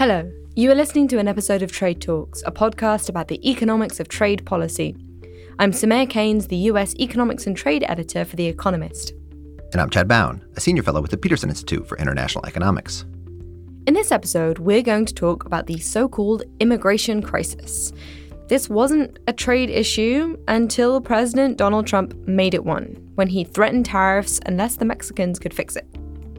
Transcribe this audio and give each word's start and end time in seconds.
Hello, 0.00 0.32
you 0.56 0.70
are 0.70 0.74
listening 0.74 1.08
to 1.08 1.18
an 1.18 1.28
episode 1.28 1.60
of 1.60 1.70
Trade 1.70 2.00
Talks, 2.00 2.42
a 2.46 2.50
podcast 2.50 3.10
about 3.10 3.28
the 3.28 3.46
economics 3.46 4.00
of 4.00 4.08
trade 4.08 4.46
policy. 4.46 4.96
I'm 5.58 5.72
Soumaya 5.72 6.08
Keynes, 6.08 6.48
the 6.48 6.56
US 6.56 6.94
Economics 6.98 7.46
and 7.46 7.54
Trade 7.54 7.84
Editor 7.86 8.24
for 8.24 8.34
The 8.34 8.46
Economist. 8.46 9.12
And 9.72 9.76
I'm 9.78 9.90
Chad 9.90 10.08
Bown, 10.08 10.42
a 10.56 10.60
senior 10.62 10.82
fellow 10.82 11.02
with 11.02 11.10
the 11.10 11.18
Peterson 11.18 11.50
Institute 11.50 11.86
for 11.86 11.98
International 11.98 12.46
Economics. 12.46 13.04
In 13.86 13.92
this 13.92 14.10
episode, 14.10 14.58
we're 14.58 14.80
going 14.80 15.04
to 15.04 15.12
talk 15.12 15.44
about 15.44 15.66
the 15.66 15.78
so 15.80 16.08
called 16.08 16.44
immigration 16.60 17.20
crisis. 17.20 17.92
This 18.48 18.70
wasn't 18.70 19.18
a 19.26 19.34
trade 19.34 19.68
issue 19.68 20.38
until 20.48 21.02
President 21.02 21.58
Donald 21.58 21.86
Trump 21.86 22.14
made 22.26 22.54
it 22.54 22.64
one, 22.64 22.96
when 23.16 23.28
he 23.28 23.44
threatened 23.44 23.84
tariffs 23.84 24.40
unless 24.46 24.76
the 24.76 24.86
Mexicans 24.86 25.38
could 25.38 25.52
fix 25.52 25.76
it. 25.76 25.84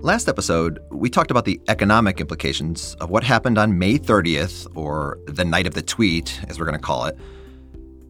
Last 0.04 0.27
episode, 0.27 0.79
we 0.89 1.11
talked 1.11 1.29
about 1.29 1.45
the 1.45 1.61
economic 1.67 2.20
implications 2.20 2.95
of 2.99 3.11
what 3.11 3.23
happened 3.23 3.59
on 3.59 3.77
May 3.77 3.99
30th, 3.99 4.66
or 4.73 5.20
the 5.27 5.45
night 5.45 5.67
of 5.67 5.76
the 5.76 5.84
tweet, 5.84 6.41
as 6.48 6.57
we're 6.57 6.66
going 6.66 6.76
to 6.76 6.84
call 6.84 7.05
it. 7.05 7.16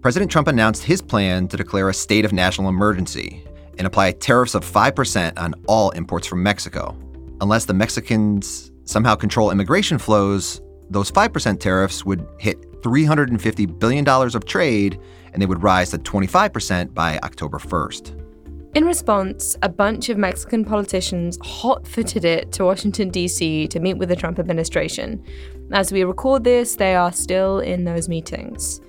President 0.02 0.32
Trump 0.32 0.48
announced 0.48 0.84
his 0.84 1.02
plan 1.02 1.50
to 1.50 1.58
declare 1.58 1.90
a 1.90 1.94
state 1.94 2.24
of 2.24 2.32
national 2.32 2.70
emergency 2.70 3.44
and 3.78 3.86
apply 3.86 4.14
tariffs 4.14 4.56
of 4.56 4.64
5% 4.64 5.38
on 5.38 5.54
all 5.68 5.90
imports 5.90 6.28
from 6.28 6.42
Mexico. 6.42 6.96
Unless 7.42 7.66
the 7.66 7.74
Mexicans 7.74 8.72
somehow 8.86 9.16
control 9.16 9.52
immigration 9.52 9.98
flows, 9.98 10.62
those 10.90 11.12
5% 11.12 11.60
tariffs 11.60 12.06
would 12.06 12.26
hit 12.40 12.82
$350 12.84 13.80
billion 13.80 14.08
of 14.08 14.46
trade, 14.46 14.98
and 15.34 15.42
they 15.42 15.46
would 15.46 15.62
rise 15.62 15.90
to 15.90 15.98
25% 15.98 16.94
by 16.94 17.20
October 17.20 17.58
1st. 17.58 18.31
In 18.74 18.86
response, 18.86 19.58
a 19.62 19.68
bunch 19.68 20.08
of 20.08 20.18
Mexican 20.18 20.64
politicians 20.64 21.38
hot 21.42 21.86
footed 21.86 22.24
it 22.24 22.54
to 22.54 22.64
Washington, 22.64 23.10
D.C. 23.10 23.68
to 23.68 23.80
meet 23.82 23.98
with 23.98 24.08
the 24.08 24.16
Trump 24.16 24.40
administration. 24.40 25.22
As 25.74 25.92
we 25.92 26.06
record 26.06 26.46
this, 26.46 26.78
they 26.78 26.96
are 26.96 27.12
still 27.12 27.60
in 27.60 27.84
those 27.84 28.08
meetings. 28.08 28.80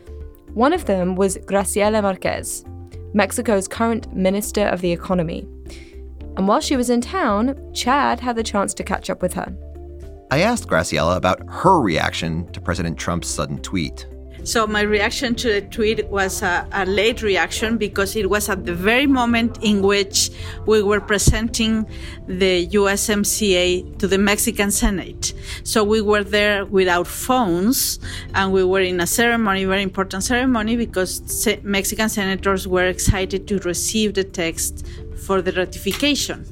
One 0.55 0.73
of 0.73 0.85
them 0.85 1.17
was 1.17 1.37
Graciela 1.39 2.01
Marquez, 2.01 2.65
Mexico's 3.13 3.67
current 3.67 4.15
Minister 4.15 4.67
of 4.67 4.83
the 4.83 4.93
Economy. 4.93 5.49
And 6.37 6.47
while 6.47 6.61
she 6.61 6.77
was 6.77 6.89
in 6.89 7.01
town, 7.01 7.73
Chad 7.75 8.21
had 8.21 8.37
the 8.37 8.45
chance 8.45 8.75
to 8.75 8.85
catch 8.85 9.11
up 9.11 9.21
with 9.21 9.35
her. 9.35 9.53
I 10.31 10.43
asked 10.43 10.69
Graciela 10.69 11.17
about 11.17 11.43
her 11.49 11.81
reaction 11.81 12.47
to 12.53 12.61
President 12.61 12.97
Trump's 12.97 13.29
sudden 13.29 13.59
tweet. 13.59 14.07
So 14.45 14.67
my 14.67 14.81
reaction 14.81 15.37
to 15.37 15.53
the 15.53 15.61
tweet 15.61 16.09
was 16.09 16.43
a, 16.43 16.67
a, 16.73 16.85
late 16.85 17.23
reaction 17.23 17.79
because 17.79 18.17
it 18.17 18.29
was 18.29 18.49
at 18.49 18.67
the 18.67 18.75
very 18.75 19.07
moment 19.07 19.59
in 19.63 19.83
which 19.83 20.31
we 20.67 20.83
were 20.83 21.01
presenting 21.01 21.87
the 22.27 22.67
USMCA 22.67 23.99
to 23.99 24.09
the 24.09 24.19
Mexican 24.19 24.73
Senate. 24.73 25.33
So 25.63 25.85
we 25.85 26.01
were 26.01 26.25
there 26.25 26.65
without 26.65 27.07
phones 27.07 28.01
and 28.35 28.53
we 28.53 28.65
were 28.65 28.81
in 28.81 29.01
a 29.01 29.07
ceremony, 29.07 29.65
very 29.65 29.83
important 29.83 30.25
ceremony 30.25 30.75
because 30.77 31.47
Mexican 31.63 32.09
senators 32.09 32.67
were 32.67 32.87
excited 32.87 33.47
to 33.47 33.59
receive 33.61 34.15
the 34.15 34.25
text 34.25 34.85
for 35.25 35.41
the 35.41 35.53
ratification. 35.53 36.45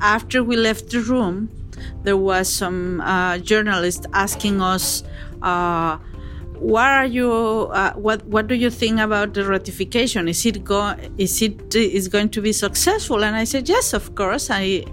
After 0.00 0.44
we 0.44 0.56
left 0.56 0.90
the 0.90 1.00
room, 1.00 1.50
there 2.04 2.16
was 2.16 2.48
some 2.48 3.00
uh, 3.00 3.38
journalist 3.38 4.06
asking 4.12 4.60
us, 4.60 5.02
uh, 5.42 5.98
"What 6.58 6.88
are 6.88 7.06
you? 7.06 7.30
Uh, 7.72 7.92
what 7.94 8.24
What 8.26 8.46
do 8.46 8.54
you 8.54 8.70
think 8.70 9.00
about 9.00 9.34
the 9.34 9.44
ratification? 9.44 10.28
Is 10.28 10.44
it 10.46 10.64
go? 10.64 10.94
Is 11.18 11.42
it 11.42 11.74
is 11.74 12.08
going 12.08 12.30
to 12.30 12.40
be 12.40 12.52
successful?" 12.52 13.24
And 13.24 13.36
I 13.36 13.44
said, 13.44 13.68
"Yes, 13.68 13.92
of 13.92 14.14
course." 14.14 14.48
I 14.50 14.84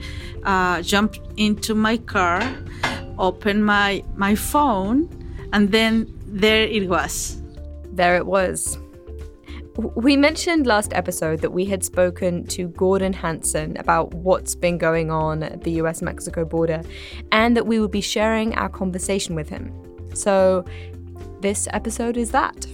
uh, 0.44 0.82
jumped 0.82 1.20
into 1.38 1.76
my 1.76 1.98
car, 1.98 2.42
opened 3.18 3.66
my 3.66 4.04
my 4.16 4.36
phone, 4.36 5.10
and 5.54 5.72
then 5.72 6.08
there 6.28 6.64
it 6.64 6.90
was. 6.90 7.42
There 7.94 8.16
it 8.16 8.26
was. 8.26 8.78
We 9.76 10.18
mentioned 10.18 10.68
last 10.68 10.94
episode 10.94 11.42
that 11.42 11.52
we 11.52 11.66
had 11.66 11.84
spoken 11.84 12.46
to 12.48 12.68
Gordon 12.68 13.12
Hanson 13.12 13.76
about 13.78 14.14
what's 14.14 14.54
been 14.54 14.78
going 14.78 15.10
on 15.10 15.42
at 15.42 15.64
the 15.64 15.72
US 15.82 16.02
Mexico 16.04 16.46
border 16.46 16.84
and 17.32 17.58
that 17.58 17.66
we 17.66 17.80
would 17.80 17.90
be 17.90 18.02
sharing 18.02 18.54
our 18.54 18.70
conversation 18.70 19.34
with 19.34 19.50
him. 19.50 19.74
So, 20.14 20.64
this 21.44 21.68
episode 21.72 22.16
is 22.16 22.32
that. 22.32 22.66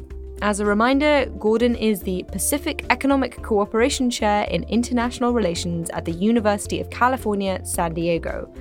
As 0.44 0.60
a 0.60 0.66
reminder, 0.66 1.26
Gordon 1.40 1.76
is 1.76 2.02
the 2.02 2.24
Pacific 2.32 2.86
Economic 2.92 3.42
Cooperation 3.42 4.12
Chair 4.12 4.44
in 4.44 4.64
International 4.66 5.34
Relations 5.34 5.90
at 5.90 6.06
the 6.06 6.12
University 6.12 6.80
of 6.80 6.90
California, 6.92 7.60
San 7.66 7.96
Diego. 7.96 8.54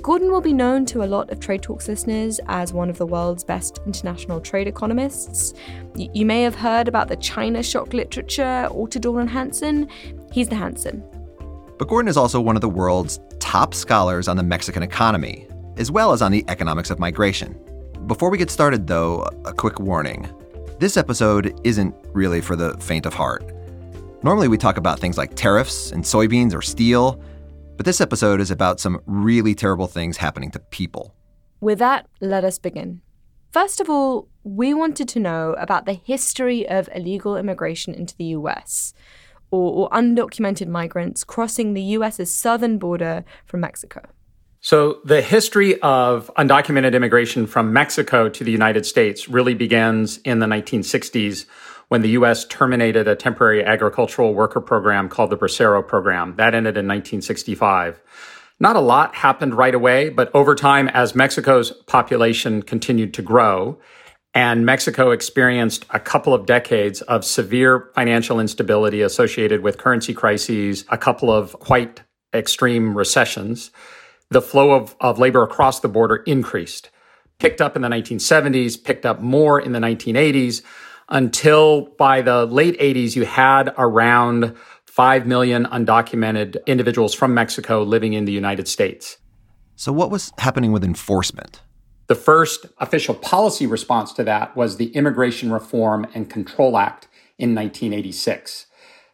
Gordon 0.00 0.30
will 0.30 0.40
be 0.40 0.52
known 0.52 0.86
to 0.86 1.02
a 1.02 1.10
lot 1.10 1.30
of 1.30 1.40
Trade 1.40 1.62
Talks 1.62 1.88
listeners 1.88 2.38
as 2.46 2.72
one 2.72 2.88
of 2.88 2.98
the 2.98 3.04
world's 3.04 3.42
best 3.42 3.80
international 3.84 4.40
trade 4.40 4.68
economists. 4.68 5.54
You 5.96 6.24
may 6.24 6.42
have 6.42 6.54
heard 6.54 6.86
about 6.86 7.08
the 7.08 7.16
China 7.16 7.64
shock 7.64 7.92
literature 7.92 8.68
Autor 8.70 9.00
Dorn 9.00 9.22
and 9.22 9.30
Hanson. 9.30 9.88
He's 10.30 10.48
the 10.48 10.54
Hanson. 10.54 11.02
But 11.78 11.88
Gordon 11.88 12.08
is 12.08 12.16
also 12.16 12.40
one 12.40 12.54
of 12.54 12.62
the 12.62 12.68
world's 12.68 13.18
top 13.40 13.74
scholars 13.74 14.28
on 14.28 14.36
the 14.36 14.44
Mexican 14.44 14.84
economy, 14.84 15.48
as 15.76 15.90
well 15.90 16.12
as 16.12 16.22
on 16.22 16.30
the 16.30 16.44
economics 16.46 16.90
of 16.90 17.00
migration. 17.00 17.58
Before 18.06 18.30
we 18.30 18.38
get 18.38 18.52
started, 18.52 18.86
though, 18.86 19.28
a 19.44 19.52
quick 19.52 19.80
warning. 19.80 20.28
This 20.78 20.96
episode 20.96 21.58
isn't 21.64 21.92
really 22.12 22.40
for 22.40 22.54
the 22.54 22.78
faint 22.78 23.04
of 23.04 23.14
heart. 23.14 23.44
Normally, 24.22 24.46
we 24.46 24.56
talk 24.56 24.76
about 24.76 25.00
things 25.00 25.18
like 25.18 25.34
tariffs 25.34 25.90
and 25.90 26.04
soybeans 26.04 26.54
or 26.54 26.62
steel. 26.62 27.20
But 27.76 27.84
this 27.84 28.00
episode 28.00 28.40
is 28.40 28.52
about 28.52 28.78
some 28.78 29.00
really 29.06 29.56
terrible 29.56 29.88
things 29.88 30.18
happening 30.18 30.52
to 30.52 30.60
people. 30.60 31.16
With 31.60 31.80
that, 31.80 32.06
let 32.20 32.44
us 32.44 32.60
begin. 32.60 33.00
First 33.50 33.80
of 33.80 33.90
all, 33.90 34.28
we 34.44 34.72
wanted 34.72 35.08
to 35.08 35.18
know 35.18 35.54
about 35.54 35.84
the 35.84 35.94
history 35.94 36.68
of 36.68 36.88
illegal 36.94 37.36
immigration 37.36 37.92
into 37.92 38.16
the 38.16 38.26
US, 38.26 38.94
or, 39.50 39.72
or 39.72 39.90
undocumented 39.90 40.68
migrants 40.68 41.24
crossing 41.24 41.74
the 41.74 41.82
US's 41.82 42.32
southern 42.32 42.78
border 42.78 43.24
from 43.46 43.60
Mexico. 43.62 44.02
So, 44.60 45.00
the 45.04 45.20
history 45.20 45.80
of 45.80 46.30
undocumented 46.36 46.94
immigration 46.94 47.46
from 47.46 47.72
Mexico 47.72 48.28
to 48.28 48.44
the 48.44 48.50
United 48.50 48.86
States 48.86 49.28
really 49.28 49.54
begins 49.54 50.18
in 50.18 50.38
the 50.38 50.46
1960s 50.46 51.46
when 51.88 52.02
the 52.02 52.10
U.S. 52.10 52.44
terminated 52.46 53.06
a 53.06 53.14
temporary 53.14 53.64
agricultural 53.64 54.34
worker 54.34 54.60
program 54.60 55.08
called 55.08 55.30
the 55.30 55.36
Bracero 55.36 55.86
Program. 55.86 56.34
That 56.36 56.54
ended 56.54 56.76
in 56.76 56.86
1965. 56.86 58.00
Not 58.58 58.76
a 58.76 58.80
lot 58.80 59.14
happened 59.14 59.54
right 59.54 59.74
away, 59.74 60.08
but 60.08 60.34
over 60.34 60.54
time, 60.54 60.88
as 60.88 61.14
Mexico's 61.14 61.70
population 61.70 62.62
continued 62.62 63.12
to 63.14 63.22
grow, 63.22 63.78
and 64.34 64.66
Mexico 64.66 65.10
experienced 65.10 65.84
a 65.90 66.00
couple 66.00 66.34
of 66.34 66.46
decades 66.46 67.02
of 67.02 67.24
severe 67.24 67.90
financial 67.94 68.40
instability 68.40 69.02
associated 69.02 69.62
with 69.62 69.78
currency 69.78 70.14
crises, 70.14 70.84
a 70.88 70.98
couple 70.98 71.30
of 71.30 71.52
quite 71.60 72.02
extreme 72.34 72.96
recessions, 72.96 73.70
the 74.30 74.42
flow 74.42 74.72
of, 74.72 74.96
of 75.00 75.18
labor 75.18 75.42
across 75.42 75.80
the 75.80 75.88
border 75.88 76.16
increased. 76.16 76.90
Picked 77.38 77.60
up 77.60 77.76
in 77.76 77.82
the 77.82 77.88
1970s, 77.88 78.82
picked 78.82 79.04
up 79.06 79.20
more 79.20 79.60
in 79.60 79.72
the 79.72 79.78
1980s 79.78 80.62
until 81.08 81.82
by 81.98 82.22
the 82.22 82.46
late 82.46 82.78
80s, 82.80 83.14
you 83.14 83.24
had 83.24 83.72
around 83.78 84.56
5 84.86 85.26
million 85.26 85.66
undocumented 85.66 86.56
individuals 86.66 87.14
from 87.14 87.34
Mexico 87.34 87.82
living 87.82 88.14
in 88.14 88.24
the 88.24 88.32
United 88.32 88.66
States. 88.66 89.18
So, 89.76 89.92
what 89.92 90.10
was 90.10 90.32
happening 90.38 90.72
with 90.72 90.82
enforcement? 90.82 91.60
The 92.06 92.14
first 92.14 92.66
official 92.78 93.14
policy 93.14 93.66
response 93.66 94.12
to 94.14 94.24
that 94.24 94.56
was 94.56 94.76
the 94.76 94.86
Immigration 94.94 95.52
Reform 95.52 96.06
and 96.14 96.30
Control 96.30 96.78
Act 96.78 97.08
in 97.38 97.54
1986. 97.54 98.66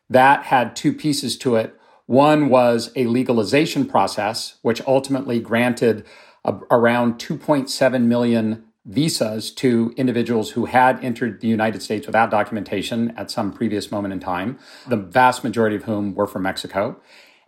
That 0.09 0.45
had 0.45 0.77
two 0.77 0.93
pieces 0.93 1.37
to 1.39 1.57
it. 1.57 1.75
One 2.13 2.51
was 2.51 2.93
a 2.95 3.07
legalization 3.07 3.87
process, 3.87 4.57
which 4.61 4.83
ultimately 4.87 5.41
granted 5.41 6.05
a, 6.45 6.57
around 6.71 7.15
2.7 7.15 8.03
million 8.03 8.65
visas 8.85 9.51
to 9.53 9.95
individuals 9.97 10.51
who 10.51 10.67
had 10.67 11.03
entered 11.03 11.41
the 11.41 11.49
United 11.49 11.81
States 11.81 12.07
without 12.07 12.31
documentation 12.31 13.13
at 13.17 13.31
some 13.31 13.51
previous 13.51 13.91
moment 13.91 14.13
in 14.13 14.21
time, 14.21 14.59
the 14.87 14.99
vast 14.99 15.43
majority 15.43 15.75
of 15.75 15.85
whom 15.85 16.15
were 16.15 16.27
from 16.27 16.43
Mexico, 16.43 17.01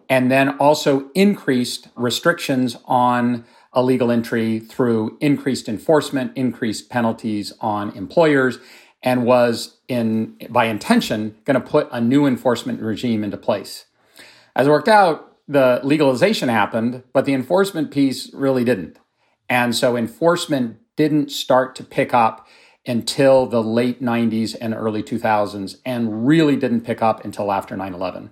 and 0.08 0.30
then 0.30 0.56
also 0.56 1.10
increased 1.14 1.88
restrictions 1.94 2.78
on 2.86 3.44
illegal 3.76 4.10
entry 4.10 4.60
through 4.60 5.18
increased 5.20 5.68
enforcement, 5.68 6.32
increased 6.36 6.88
penalties 6.88 7.52
on 7.60 7.90
employers, 7.90 8.58
and 9.02 9.26
was 9.26 9.76
in 9.88 10.38
by 10.48 10.64
intention 10.64 11.36
going 11.44 11.60
to 11.60 11.68
put 11.68 11.86
a 11.92 12.00
new 12.00 12.24
enforcement 12.24 12.80
regime 12.80 13.22
into 13.22 13.36
place. 13.36 13.84
As 14.56 14.66
it 14.66 14.70
worked 14.70 14.88
out, 14.88 15.36
the 15.48 15.80
legalization 15.82 16.48
happened, 16.48 17.02
but 17.12 17.24
the 17.24 17.34
enforcement 17.34 17.90
piece 17.90 18.32
really 18.32 18.64
didn't. 18.64 18.98
And 19.48 19.74
so 19.74 19.96
enforcement 19.96 20.78
didn't 20.96 21.30
start 21.30 21.74
to 21.76 21.84
pick 21.84 22.14
up 22.14 22.46
until 22.86 23.46
the 23.46 23.62
late 23.62 24.02
90s 24.02 24.54
and 24.60 24.74
early 24.74 25.02
2000s 25.02 25.76
and 25.84 26.26
really 26.26 26.56
didn't 26.56 26.82
pick 26.82 27.02
up 27.02 27.24
until 27.24 27.50
after 27.50 27.76
9 27.76 27.94
11. 27.94 28.30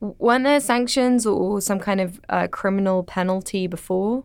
Weren't 0.00 0.44
there 0.44 0.60
sanctions 0.60 1.26
or 1.26 1.60
some 1.60 1.80
kind 1.80 2.00
of 2.00 2.20
uh, 2.28 2.48
criminal 2.48 3.02
penalty 3.02 3.66
before? 3.66 4.24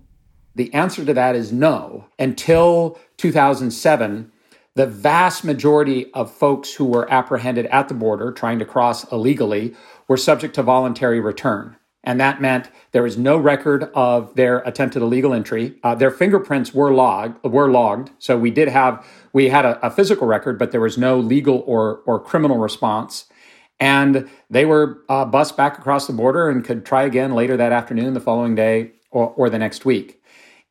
The 0.54 0.74
answer 0.74 1.06
to 1.06 1.14
that 1.14 1.36
is 1.36 1.54
no. 1.54 2.06
Until 2.20 3.00
2007, 3.18 4.32
the 4.76 4.88
vast 4.88 5.44
majority 5.44 6.12
of 6.14 6.32
folks 6.32 6.74
who 6.74 6.86
were 6.86 7.10
apprehended 7.12 7.66
at 7.68 7.88
the 7.88 7.94
border 7.94 8.32
trying 8.32 8.60
to 8.60 8.66
cross 8.66 9.10
illegally 9.12 9.74
were 10.08 10.18
subject 10.18 10.56
to 10.56 10.64
voluntary 10.64 11.20
return. 11.20 11.78
And 12.04 12.20
that 12.20 12.42
meant 12.42 12.70
there 12.94 13.04
was 13.04 13.18
no 13.18 13.38
record 13.38 13.84
of 13.94 14.34
their 14.36 14.60
attempted 14.60 15.02
illegal 15.02 15.34
entry. 15.34 15.76
Uh, 15.84 15.94
their 15.94 16.10
fingerprints 16.10 16.74
were 16.74 16.92
logged, 16.92 17.44
were 17.44 17.70
logged. 17.70 18.10
So 18.18 18.38
we 18.38 18.50
did 18.50 18.70
have, 18.70 19.06
we 19.34 19.50
had 19.50 19.66
a, 19.66 19.86
a 19.86 19.92
physical 19.92 20.26
record, 20.26 20.58
but 20.58 20.72
there 20.72 20.82
was 20.82 20.98
no 20.98 21.20
legal 21.20 21.64
or, 21.68 22.02
or 22.08 22.20
criminal 22.20 22.58
response. 22.58 23.26
And 23.80 24.30
they 24.50 24.66
were 24.66 25.00
uh, 25.10 25.26
bused 25.26 25.56
back 25.58 25.78
across 25.78 26.08
the 26.08 26.14
border 26.14 26.50
and 26.50 26.66
could 26.66 26.86
try 26.86 27.04
again 27.04 27.34
later 27.34 27.56
that 27.58 27.72
afternoon, 27.72 28.14
the 28.14 28.20
following 28.20 28.56
day, 28.56 28.94
or, 29.12 29.30
or 29.30 29.50
the 29.50 29.60
next 29.60 29.86
week. 29.86 30.22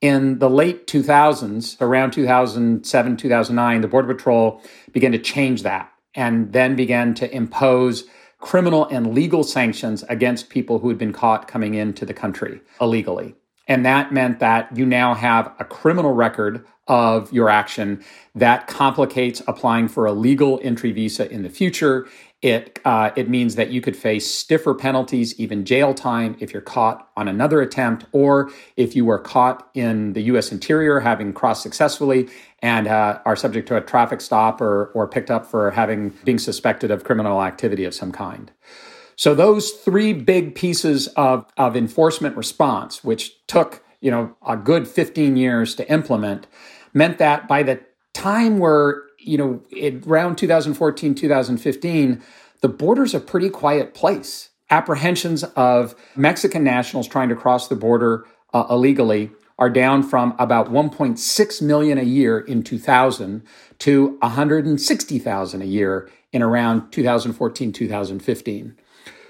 In 0.00 0.38
the 0.38 0.48
late 0.48 0.86
2000s, 0.86 1.80
around 1.80 2.12
2007, 2.12 3.16
2009, 3.16 3.80
the 3.80 3.88
Border 3.88 4.14
Patrol 4.14 4.62
began 4.92 5.12
to 5.12 5.18
change 5.18 5.62
that 5.62 5.92
and 6.14 6.52
then 6.52 6.74
began 6.74 7.14
to 7.14 7.32
impose 7.34 8.04
criminal 8.40 8.86
and 8.86 9.14
legal 9.14 9.44
sanctions 9.44 10.02
against 10.08 10.48
people 10.48 10.78
who 10.78 10.88
had 10.88 10.98
been 10.98 11.12
caught 11.12 11.46
coming 11.46 11.74
into 11.74 12.04
the 12.04 12.14
country 12.14 12.60
illegally. 12.80 13.34
And 13.68 13.86
that 13.86 14.12
meant 14.12 14.40
that 14.40 14.76
you 14.76 14.84
now 14.84 15.14
have 15.14 15.54
a 15.60 15.64
criminal 15.64 16.12
record 16.12 16.64
of 16.88 17.32
your 17.32 17.48
action 17.48 18.02
that 18.34 18.66
complicates 18.66 19.42
applying 19.46 19.86
for 19.86 20.06
a 20.06 20.12
legal 20.12 20.58
entry 20.64 20.90
visa 20.90 21.30
in 21.30 21.44
the 21.44 21.48
future. 21.48 22.08
It 22.42 22.78
uh, 22.86 23.10
it 23.16 23.28
means 23.28 23.56
that 23.56 23.70
you 23.70 23.82
could 23.82 23.94
face 23.94 24.26
stiffer 24.26 24.72
penalties, 24.72 25.38
even 25.38 25.66
jail 25.66 25.92
time, 25.92 26.36
if 26.40 26.54
you're 26.54 26.62
caught 26.62 27.10
on 27.14 27.28
another 27.28 27.60
attempt, 27.60 28.06
or 28.12 28.50
if 28.78 28.96
you 28.96 29.04
were 29.04 29.18
caught 29.18 29.68
in 29.74 30.14
the 30.14 30.22
U.S. 30.22 30.50
interior 30.50 31.00
having 31.00 31.34
crossed 31.34 31.62
successfully 31.62 32.30
and 32.62 32.88
uh, 32.88 33.20
are 33.26 33.36
subject 33.36 33.68
to 33.68 33.76
a 33.76 33.82
traffic 33.82 34.22
stop 34.22 34.62
or 34.62 34.86
or 34.94 35.06
picked 35.06 35.30
up 35.30 35.44
for 35.44 35.70
having 35.72 36.14
being 36.24 36.38
suspected 36.38 36.90
of 36.90 37.04
criminal 37.04 37.42
activity 37.42 37.84
of 37.84 37.92
some 37.94 38.10
kind. 38.10 38.50
So 39.16 39.34
those 39.34 39.72
three 39.72 40.14
big 40.14 40.54
pieces 40.54 41.08
of 41.08 41.44
of 41.58 41.76
enforcement 41.76 42.38
response, 42.38 43.04
which 43.04 43.46
took 43.48 43.84
you 44.00 44.10
know 44.10 44.34
a 44.46 44.56
good 44.56 44.88
15 44.88 45.36
years 45.36 45.74
to 45.74 45.86
implement, 45.92 46.46
meant 46.94 47.18
that 47.18 47.46
by 47.46 47.62
the 47.62 47.80
time 48.14 48.60
we're 48.60 49.09
you 49.20 49.38
know, 49.38 49.62
around 50.06 50.36
2014, 50.36 51.14
2015, 51.14 52.22
the 52.60 52.68
border's 52.68 53.14
a 53.14 53.20
pretty 53.20 53.50
quiet 53.50 53.94
place. 53.94 54.50
Apprehensions 54.70 55.44
of 55.44 55.94
Mexican 56.16 56.64
nationals 56.64 57.08
trying 57.08 57.28
to 57.28 57.36
cross 57.36 57.68
the 57.68 57.76
border 57.76 58.26
uh, 58.52 58.66
illegally 58.70 59.30
are 59.58 59.70
down 59.70 60.02
from 60.02 60.34
about 60.38 60.70
1.6 60.70 61.62
million 61.62 61.98
a 61.98 62.02
year 62.02 62.38
in 62.38 62.62
2000 62.62 63.42
to 63.78 64.16
160,000 64.20 65.62
a 65.62 65.64
year 65.64 66.10
in 66.32 66.42
around 66.42 66.90
2014, 66.90 67.72
2015. 67.72 68.76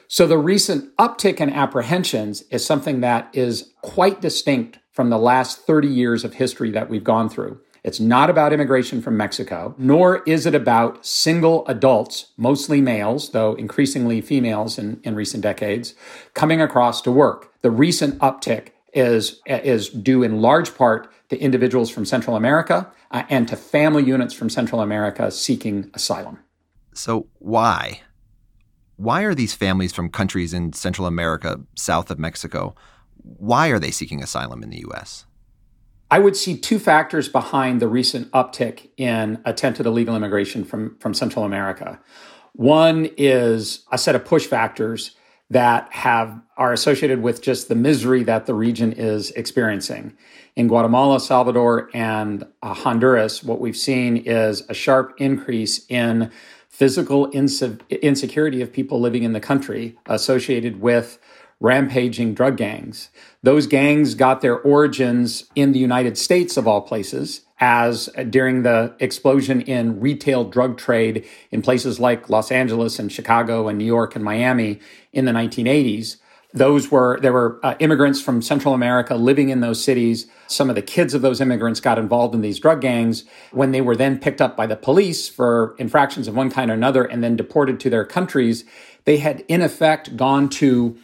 So 0.07 0.27
the 0.27 0.39
recent 0.39 0.95
uptick 0.97 1.41
in 1.41 1.51
apprehensions 1.51 2.43
is 2.51 2.65
something 2.65 3.01
that 3.01 3.29
is 3.33 3.73
quite 3.83 4.21
distinct 4.21 4.79
from 4.93 5.11
the 5.11 5.19
last 5.19 5.61
30 5.67 5.89
years 5.89 6.25
of 6.25 6.35
history 6.35 6.71
that 6.73 6.91
we've 6.91 7.05
gone 7.05 7.29
through. 7.29 7.61
It's 7.82 8.00
not 8.00 8.31
about 8.31 8.53
immigration 8.53 9.00
from 9.00 9.17
Mexico, 9.17 9.75
nor 9.79 10.23
is 10.25 10.47
it 10.47 10.55
about 10.55 11.05
single 11.05 11.67
adults, 11.67 12.32
mostly 12.37 12.81
males, 12.81 13.31
though 13.31 13.55
increasingly 13.55 14.21
females 14.21 14.79
in, 14.79 15.00
in 15.03 15.15
recent 15.15 15.43
decades, 15.43 15.94
coming 16.35 16.61
across 16.61 17.00
to 17.03 17.11
work. 17.11 17.53
The 17.62 17.71
recent 17.71 18.19
uptick 18.19 18.69
is, 18.93 19.41
is 19.47 19.88
due 19.88 20.23
in 20.23 20.41
large 20.41 20.75
part 20.75 21.11
to 21.31 21.38
individuals 21.38 21.91
from 21.91 22.05
Central 22.05 22.37
America 22.37 22.91
uh, 23.11 23.23
and 23.29 23.49
to 23.49 23.56
family 23.56 24.05
units 24.05 24.35
from 24.35 24.50
Central 24.50 24.81
America 24.81 25.31
seeking 25.31 25.91
asylum. 25.94 26.38
So, 26.93 27.29
why? 27.38 28.03
Why 28.97 29.23
are 29.23 29.35
these 29.35 29.55
families 29.55 29.93
from 29.93 30.11
countries 30.11 30.53
in 30.53 30.73
Central 30.73 31.06
America, 31.06 31.61
south 31.77 32.11
of 32.11 32.19
Mexico, 32.19 32.75
why 33.23 33.69
are 33.69 33.79
they 33.79 33.91
seeking 33.91 34.23
asylum 34.23 34.62
in 34.62 34.71
the 34.71 34.81
U.S.? 34.81 35.25
I 36.11 36.19
would 36.19 36.37
see 36.37 36.57
two 36.59 36.79
factors 36.79 37.29
behind 37.29 37.81
the 37.81 37.87
recent 37.87 38.31
uptick 38.33 38.89
in 38.97 39.41
attempted 39.45 39.87
illegal 39.87 40.17
immigration 40.17 40.65
from, 40.65 40.97
from 40.99 41.15
Central 41.15 41.45
America. 41.45 42.01
One 42.53 43.09
is 43.17 43.85
a 43.93 43.99
set 43.99 44.17
of 44.17 44.25
push 44.25 44.47
factors 44.47 45.15
that 45.51 45.93
have 45.93 46.41
are 46.57 46.73
associated 46.73 47.23
with 47.23 47.43
just 47.43 47.69
the 47.69 47.75
misery 47.75 48.23
that 48.25 48.47
the 48.47 48.55
region 48.55 48.93
is 48.93 49.31
experiencing. 49.33 50.17
In 50.57 50.69
Guatemala, 50.69 51.21
Salvador, 51.21 51.91
and 51.95 52.45
uh, 52.63 52.75
Honduras, 52.75 53.43
what 53.43 53.61
we've 53.61 53.77
seen 53.77 54.17
is 54.17 54.63
a 54.69 54.75
sharp 54.75 55.15
increase 55.19 55.87
in 55.89 56.31
physical 56.69 57.31
inse- 57.33 57.81
insecurity 58.03 58.63
of 58.63 58.73
people 58.73 59.01
living 59.01 59.23
in 59.23 59.33
the 59.33 59.41
country 59.41 59.97
associated 60.06 60.81
with 60.81 61.19
rampaging 61.61 62.33
drug 62.35 62.57
gangs. 62.57 63.11
Those 63.43 63.67
gangs 63.67 64.15
got 64.15 64.41
their 64.41 64.59
origins 64.59 65.45
in 65.55 65.73
the 65.73 65.79
United 65.79 66.17
States, 66.17 66.57
of 66.57 66.67
all 66.67 66.81
places, 66.81 67.43
as 67.61 68.09
during 68.31 68.62
the 68.62 68.95
explosion 68.99 69.61
in 69.61 70.01
retail 70.01 70.45
drug 70.45 70.79
trade 70.79 71.27
in 71.51 71.61
places 71.61 72.01
like 72.01 72.31
Los 72.31 72.51
Angeles 72.51 72.99
and 72.99 73.12
Chicago 73.12 73.69
and 73.69 73.79
New 73.79 73.85
York 73.85 74.17
and 74.17 74.25
Miami 74.25 74.81
in 75.12 75.27
the 75.27 75.33
1980s. 75.33 76.17
Those 76.53 76.91
were, 76.91 77.21
there 77.21 77.33
were 77.33 77.61
uh, 77.63 77.77
immigrants 77.79 78.21
from 78.21 78.43
Central 78.43 78.75
America 78.75 79.15
living 79.15 79.51
in 79.51 79.61
those 79.61 79.85
cities. 79.85 80.27
Some 80.49 80.69
of 80.69 80.75
the 80.75 80.83
kids 80.83 81.15
of 81.15 81.23
those 81.23 81.41
immigrants 81.41 81.79
got 81.79 81.97
involved 81.99 82.35
in 82.35 82.41
these 82.41 82.59
drug 82.59 82.81
gangs 82.81 83.25
when 83.53 83.71
they 83.71 83.81
were 83.81 83.95
then 83.95 84.19
picked 84.19 84.41
up 84.41 84.56
by 84.56 84.67
the 84.67 84.75
police 84.75 85.29
for 85.29 85.77
infractions 85.79 86.27
of 86.27 86.35
one 86.35 86.51
kind 86.51 86.71
or 86.71 86.75
another 86.75 87.05
and 87.05 87.23
then 87.23 87.37
deported 87.37 87.79
to 87.81 87.91
their 87.91 88.05
countries. 88.05 88.65
They 89.05 89.19
had 89.19 89.45
in 89.47 89.63
effect 89.63 90.17
gone 90.17 90.49
to 90.51 90.99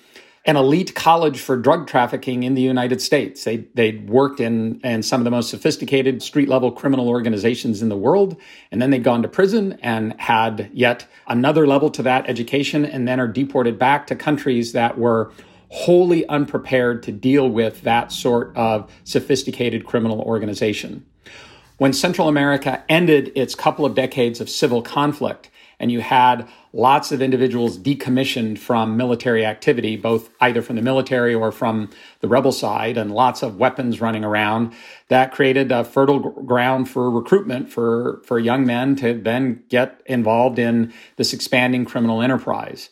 an 0.47 0.57
elite 0.57 0.95
college 0.95 1.41
for 1.41 1.57
drug 1.57 1.89
trafficking 1.89 2.45
in 2.45 2.55
the 2.55 2.63
United 2.63 3.03
States. 3.03 3.45
They 3.45 3.59
they'd 3.75 4.09
worked 4.09 4.41
in 4.41 4.81
in 4.83 5.03
some 5.03 5.21
of 5.21 5.25
the 5.25 5.31
most 5.31 5.51
sophisticated 5.51 6.23
street 6.23 6.49
level 6.49 6.71
criminal 6.71 7.09
organizations 7.09 7.83
in 7.83 7.89
the 7.89 7.97
world, 7.97 8.37
and 8.71 8.81
then 8.81 8.91
they'd 8.91 9.05
gone 9.05 9.23
to 9.23 9.29
prison 9.29 9.79
and 9.83 10.19
had 10.21 10.71
yet 10.73 11.07
another 11.27 11.67
level 11.67 11.91
to 11.91 12.03
that 12.05 12.29
education, 12.31 12.85
and 12.85 13.09
then 13.09 13.19
are 13.19 13.29
deported 13.29 13.79
back 13.79 14.07
to 14.07 14.15
countries 14.15 14.73
that 14.73 14.97
were 14.97 15.33
wholly 15.71 16.25
unprepared 16.29 17.03
to 17.03 17.11
deal 17.11 17.49
with 17.49 17.83
that 17.83 18.13
sort 18.13 18.57
of 18.57 18.89
sophisticated 19.03 19.85
criminal 19.85 20.21
organization. 20.21 21.05
When 21.79 21.93
Central 21.93 22.29
America 22.29 22.83
ended 22.89 23.33
its 23.35 23.57
couple 23.57 23.85
of 23.85 23.95
decades 23.95 24.41
of 24.41 24.49
civil 24.49 24.81
conflict, 24.81 25.51
and 25.79 25.93
you 25.93 26.01
had 26.01 26.49
lots 26.73 27.13
of 27.13 27.21
individuals 27.21 27.79
decommissioned 27.79 28.59
from 28.59 28.97
military 28.97 29.45
activity, 29.45 29.97
both 29.97 30.31
either 30.41 30.63
from 30.63 30.77
the 30.77 30.83
military 30.83 31.35
or 31.35 31.53
from 31.53 31.91
the 32.21 32.29
rebel 32.29 32.53
side, 32.53 32.97
and 32.97 33.13
lots 33.13 33.43
of 33.43 33.57
weapons 33.57 34.01
running 34.01 34.25
around. 34.25 34.73
That 35.09 35.33
created 35.33 35.71
a 35.73 35.85
fertile 35.85 36.19
ground 36.21 36.89
for 36.89 37.11
recruitment 37.11 37.71
for, 37.71 38.23
for 38.25 38.39
young 38.39 38.65
men 38.65 38.97
to 38.97 39.15
then 39.15 39.63
get 39.69 40.01
involved 40.07 40.59
in 40.59 40.93
this 41.17 41.33
expanding 41.33 41.85
criminal 41.85 42.23
enterprise. 42.23 42.91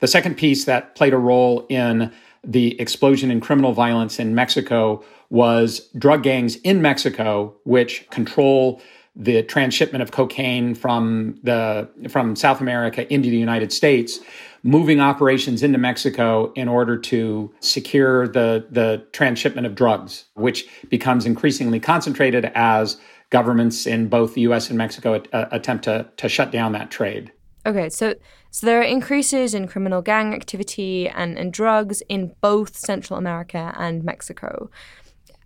The 0.00 0.06
second 0.06 0.36
piece 0.36 0.64
that 0.66 0.94
played 0.94 1.14
a 1.14 1.18
role 1.18 1.66
in 1.68 2.12
the 2.44 2.78
explosion 2.80 3.30
in 3.30 3.40
criminal 3.40 3.72
violence 3.72 4.18
in 4.18 4.34
Mexico 4.34 5.02
was 5.30 5.88
drug 5.98 6.22
gangs 6.22 6.56
in 6.56 6.80
Mexico, 6.80 7.54
which 7.64 8.08
control 8.10 8.80
the 9.16 9.42
transshipment 9.42 10.02
of 10.02 10.12
cocaine 10.12 10.74
from 10.74 11.38
the 11.42 11.88
from 12.08 12.36
South 12.36 12.60
America 12.60 13.10
into 13.12 13.30
the 13.30 13.38
United 13.38 13.72
States, 13.72 14.20
moving 14.62 15.00
operations 15.00 15.62
into 15.62 15.78
Mexico 15.78 16.52
in 16.52 16.68
order 16.68 16.98
to 16.98 17.52
secure 17.60 18.28
the 18.28 18.66
the 18.70 19.04
transshipment 19.12 19.66
of 19.66 19.74
drugs, 19.74 20.26
which 20.34 20.68
becomes 20.90 21.24
increasingly 21.24 21.80
concentrated 21.80 22.52
as 22.54 22.98
governments 23.30 23.86
in 23.86 24.08
both 24.08 24.34
the 24.34 24.42
U.S. 24.42 24.68
and 24.68 24.76
Mexico 24.76 25.22
uh, 25.32 25.46
attempt 25.50 25.84
to 25.84 26.06
to 26.18 26.28
shut 26.28 26.50
down 26.50 26.72
that 26.72 26.90
trade. 26.90 27.32
Okay, 27.64 27.88
so 27.88 28.14
so 28.50 28.66
there 28.66 28.80
are 28.80 28.84
increases 28.84 29.54
in 29.54 29.66
criminal 29.66 30.02
gang 30.02 30.34
activity 30.34 31.08
and, 31.08 31.36
and 31.38 31.52
drugs 31.52 32.02
in 32.08 32.34
both 32.40 32.76
Central 32.76 33.18
America 33.18 33.74
and 33.76 34.04
Mexico 34.04 34.70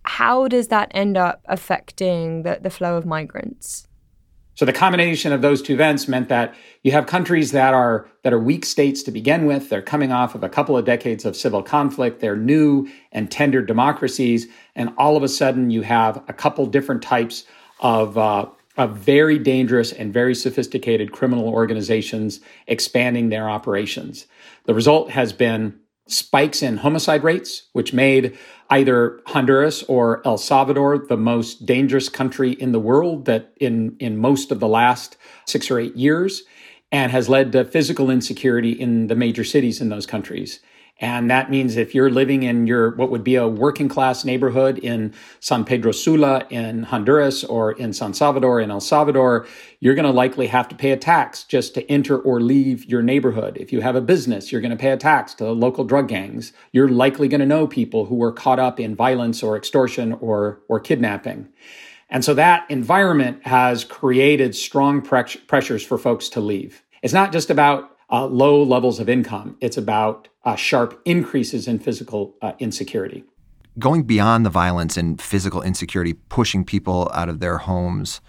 how 0.04 0.48
does 0.48 0.68
that 0.68 0.90
end 0.92 1.16
up 1.16 1.42
affecting 1.46 2.42
the, 2.42 2.58
the 2.60 2.70
flow 2.70 2.96
of 2.96 3.06
migrants? 3.06 3.86
So 4.54 4.66
the 4.66 4.72
combination 4.74 5.32
of 5.32 5.40
those 5.40 5.62
two 5.62 5.72
events 5.72 6.06
meant 6.06 6.28
that 6.28 6.54
you 6.82 6.92
have 6.92 7.06
countries 7.06 7.52
that 7.52 7.72
are 7.72 8.10
that 8.24 8.34
are 8.34 8.38
weak 8.38 8.66
states 8.66 9.02
to 9.04 9.10
begin 9.10 9.46
with. 9.46 9.70
They're 9.70 9.80
coming 9.80 10.12
off 10.12 10.34
of 10.34 10.44
a 10.44 10.50
couple 10.50 10.76
of 10.76 10.84
decades 10.84 11.24
of 11.24 11.34
civil 11.34 11.62
conflict. 11.62 12.20
They're 12.20 12.36
new 12.36 12.86
and 13.10 13.30
tender 13.30 13.62
democracies, 13.62 14.48
and 14.74 14.92
all 14.98 15.16
of 15.16 15.22
a 15.22 15.28
sudden 15.28 15.70
you 15.70 15.80
have 15.82 16.22
a 16.28 16.34
couple 16.34 16.66
different 16.66 17.02
types 17.02 17.44
of 17.80 18.18
uh, 18.18 18.46
of 18.76 18.96
very 18.96 19.38
dangerous 19.38 19.92
and 19.92 20.12
very 20.12 20.34
sophisticated 20.34 21.12
criminal 21.12 21.48
organizations 21.48 22.40
expanding 22.66 23.30
their 23.30 23.48
operations. 23.48 24.26
The 24.64 24.74
result 24.74 25.10
has 25.10 25.32
been 25.32 25.78
spikes 26.06 26.62
in 26.62 26.76
homicide 26.78 27.24
rates, 27.24 27.68
which 27.72 27.92
made 27.92 28.36
either 28.70 29.20
Honduras 29.26 29.82
or 29.84 30.22
El 30.24 30.38
Salvador 30.38 30.98
the 30.98 31.16
most 31.16 31.66
dangerous 31.66 32.08
country 32.08 32.52
in 32.52 32.72
the 32.72 32.80
world 32.80 33.24
that 33.26 33.52
in, 33.58 33.96
in 33.98 34.16
most 34.16 34.50
of 34.50 34.60
the 34.60 34.68
last 34.68 35.16
six 35.46 35.70
or 35.70 35.78
eight 35.78 35.96
years, 35.96 36.44
and 36.92 37.12
has 37.12 37.28
led 37.28 37.52
to 37.52 37.64
physical 37.64 38.10
insecurity 38.10 38.72
in 38.72 39.08
the 39.08 39.14
major 39.14 39.44
cities 39.44 39.80
in 39.80 39.88
those 39.88 40.06
countries. 40.06 40.60
And 41.00 41.30
that 41.30 41.50
means 41.50 41.78
if 41.78 41.94
you're 41.94 42.10
living 42.10 42.42
in 42.42 42.66
your 42.66 42.94
what 42.94 43.10
would 43.10 43.24
be 43.24 43.34
a 43.34 43.48
working 43.48 43.88
class 43.88 44.22
neighborhood 44.22 44.78
in 44.78 45.14
San 45.40 45.64
Pedro 45.64 45.92
Sula 45.92 46.46
in 46.50 46.82
Honduras 46.82 47.42
or 47.42 47.72
in 47.72 47.94
San 47.94 48.12
Salvador 48.12 48.60
in 48.60 48.70
El 48.70 48.80
Salvador, 48.80 49.46
you're 49.80 49.94
going 49.94 50.04
to 50.04 50.12
likely 50.12 50.46
have 50.48 50.68
to 50.68 50.74
pay 50.74 50.90
a 50.90 50.98
tax 50.98 51.44
just 51.44 51.72
to 51.74 51.90
enter 51.90 52.18
or 52.18 52.40
leave 52.40 52.84
your 52.84 53.00
neighborhood. 53.00 53.56
If 53.58 53.72
you 53.72 53.80
have 53.80 53.96
a 53.96 54.02
business, 54.02 54.52
you're 54.52 54.60
going 54.60 54.70
to 54.72 54.76
pay 54.76 54.90
a 54.90 54.98
tax 54.98 55.32
to 55.34 55.44
the 55.44 55.54
local 55.54 55.84
drug 55.84 56.08
gangs. 56.08 56.52
You're 56.70 56.88
likely 56.88 57.28
going 57.28 57.40
to 57.40 57.46
know 57.46 57.66
people 57.66 58.04
who 58.04 58.16
were 58.16 58.32
caught 58.32 58.58
up 58.58 58.78
in 58.78 58.94
violence 58.94 59.42
or 59.42 59.56
extortion 59.56 60.12
or 60.12 60.60
or 60.68 60.80
kidnapping. 60.80 61.48
And 62.10 62.24
so 62.24 62.34
that 62.34 62.70
environment 62.70 63.46
has 63.46 63.84
created 63.84 64.54
strong 64.54 65.00
pressures 65.00 65.82
for 65.82 65.96
folks 65.96 66.28
to 66.30 66.40
leave. 66.40 66.82
It's 67.02 67.14
not 67.14 67.32
just 67.32 67.48
about 67.48 67.89
uh, 68.10 68.26
low 68.26 68.62
levels 68.62 69.00
of 69.00 69.08
income. 69.08 69.56
It's 69.60 69.76
about 69.76 70.28
uh, 70.44 70.56
sharp 70.56 71.00
increases 71.04 71.68
in 71.68 71.78
physical 71.78 72.34
uh, 72.42 72.52
insecurity. 72.58 73.24
Going 73.78 74.02
beyond 74.02 74.44
the 74.44 74.50
violence 74.50 74.96
and 74.96 75.20
physical 75.20 75.62
insecurity 75.62 76.14
pushing 76.14 76.64
people 76.64 77.10
out 77.14 77.28
of 77.28 77.40
their 77.40 77.58
homes, 77.58 78.20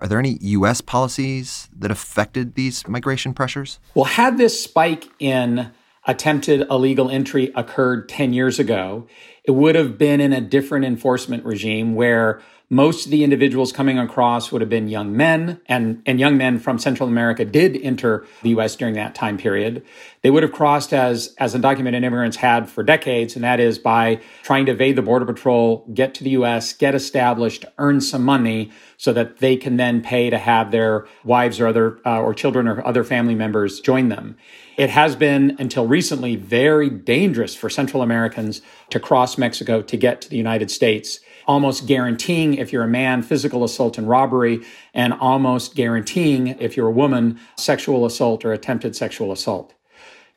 are 0.00 0.08
there 0.08 0.18
any 0.18 0.38
U.S. 0.40 0.80
policies 0.80 1.68
that 1.76 1.90
affected 1.90 2.54
these 2.54 2.86
migration 2.88 3.34
pressures? 3.34 3.78
Well, 3.94 4.06
had 4.06 4.38
this 4.38 4.62
spike 4.62 5.08
in 5.18 5.70
attempted 6.06 6.66
illegal 6.70 7.10
entry 7.10 7.52
occurred 7.54 8.08
10 8.08 8.32
years 8.32 8.58
ago, 8.58 9.06
it 9.44 9.52
would 9.52 9.74
have 9.74 9.98
been 9.98 10.20
in 10.20 10.32
a 10.32 10.40
different 10.40 10.84
enforcement 10.84 11.44
regime 11.44 11.94
where 11.94 12.40
most 12.72 13.04
of 13.04 13.10
the 13.10 13.24
individuals 13.24 13.72
coming 13.72 13.98
across 13.98 14.52
would 14.52 14.62
have 14.62 14.70
been 14.70 14.88
young 14.88 15.16
men, 15.16 15.60
and, 15.66 16.00
and 16.06 16.20
young 16.20 16.36
men 16.36 16.56
from 16.56 16.78
Central 16.78 17.08
America 17.08 17.44
did 17.44 17.76
enter 17.76 18.24
the 18.42 18.50
U.S. 18.50 18.76
during 18.76 18.94
that 18.94 19.12
time 19.12 19.36
period. 19.36 19.84
They 20.22 20.30
would 20.30 20.44
have 20.44 20.52
crossed 20.52 20.92
as, 20.92 21.34
as 21.38 21.56
undocumented 21.56 22.04
immigrants 22.04 22.36
had 22.36 22.70
for 22.70 22.84
decades, 22.84 23.34
and 23.34 23.42
that 23.42 23.58
is 23.58 23.80
by 23.80 24.20
trying 24.44 24.66
to 24.66 24.72
evade 24.72 24.94
the 24.94 25.02
Border 25.02 25.24
Patrol, 25.24 25.84
get 25.92 26.14
to 26.14 26.24
the 26.24 26.30
U.S., 26.30 26.72
get 26.72 26.94
established, 26.94 27.64
earn 27.78 28.00
some 28.00 28.22
money 28.22 28.70
so 28.96 29.12
that 29.14 29.38
they 29.38 29.56
can 29.56 29.76
then 29.76 30.00
pay 30.00 30.30
to 30.30 30.38
have 30.38 30.70
their 30.70 31.08
wives 31.24 31.58
or 31.58 31.66
other, 31.66 31.98
uh, 32.06 32.20
or 32.20 32.32
children 32.32 32.68
or 32.68 32.86
other 32.86 33.02
family 33.02 33.34
members 33.34 33.80
join 33.80 34.10
them. 34.10 34.36
It 34.76 34.90
has 34.90 35.16
been 35.16 35.56
until 35.58 35.88
recently 35.88 36.36
very 36.36 36.88
dangerous 36.88 37.56
for 37.56 37.68
Central 37.68 38.00
Americans 38.00 38.62
to 38.90 39.00
cross 39.00 39.36
Mexico 39.36 39.82
to 39.82 39.96
get 39.96 40.20
to 40.20 40.30
the 40.30 40.36
United 40.36 40.70
States 40.70 41.18
almost 41.46 41.86
guaranteeing 41.86 42.54
if 42.54 42.72
you're 42.72 42.84
a 42.84 42.88
man 42.88 43.22
physical 43.22 43.64
assault 43.64 43.98
and 43.98 44.08
robbery 44.08 44.60
and 44.94 45.12
almost 45.14 45.74
guaranteeing 45.74 46.48
if 46.48 46.76
you're 46.76 46.88
a 46.88 46.92
woman 46.92 47.38
sexual 47.56 48.04
assault 48.06 48.44
or 48.44 48.52
attempted 48.52 48.94
sexual 48.96 49.32
assault 49.32 49.74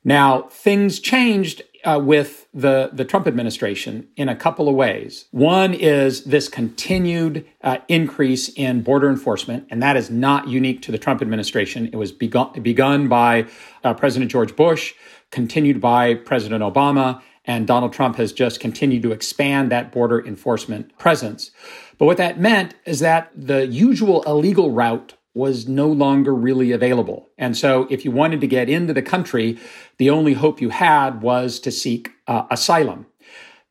now 0.04 0.44
things 0.44 1.00
changed 1.00 1.62
uh, 1.84 2.00
with 2.02 2.48
the, 2.54 2.90
the 2.94 3.06
Trump 3.06 3.28
administration 3.28 4.08
in 4.16 4.30
a 4.30 4.36
couple 4.36 4.70
of 4.70 4.76
ways. 4.76 5.26
One 5.32 5.74
is 5.74 6.24
this 6.24 6.48
continued 6.48 7.46
uh, 7.62 7.80
increase 7.88 8.50
in 8.50 8.82
border 8.82 9.10
enforcement, 9.10 9.68
and 9.70 9.82
that 9.84 9.98
is 9.98 10.10
not 10.10 10.48
unique 10.48 10.82
to 10.84 10.92
the 10.92 10.98
Trump 10.98 11.22
administration. 11.22 11.88
It 11.88 11.98
was 11.98 12.12
begun, 12.12 12.62
begun 12.62 13.08
by 13.08 13.48
uh, 13.84 13.94
President 13.94 14.32
George 14.32 14.56
Bush, 14.56 14.94
continued 15.32 15.82
by 15.82 16.14
President 16.14 16.64
Obama, 16.64 17.22
and 17.46 17.68
Donald 17.68 17.94
Trump 17.94 18.16
has 18.16 18.32
just 18.32 18.60
continued 18.60 19.04
to 19.04 19.12
expand 19.12 19.72
that 19.72 19.92
border 19.92 20.26
enforcement 20.26 20.98
presence. 20.98 21.52
But 21.98 22.06
what 22.06 22.18
that 22.18 22.40
meant 22.40 22.76
is 22.86 23.00
that 23.00 23.32
the 23.36 23.68
usual 23.68 24.24
illegal 24.24 24.72
route 24.72 25.16
was 25.34 25.68
no 25.68 25.88
longer 25.88 26.34
really 26.34 26.72
available. 26.72 27.30
And 27.38 27.58
so 27.58 27.88
if 27.90 28.06
you 28.06 28.12
wanted 28.12 28.40
to 28.42 28.48
get 28.48 28.70
into 28.70 28.94
the 28.94 29.02
country, 29.02 29.58
the 29.98 30.10
only 30.10 30.34
hope 30.34 30.62
you 30.62 30.70
had 30.70 31.22
was 31.22 31.60
to 31.62 31.72
seek 31.72 32.12
uh, 32.28 32.44
asylum. 32.52 33.08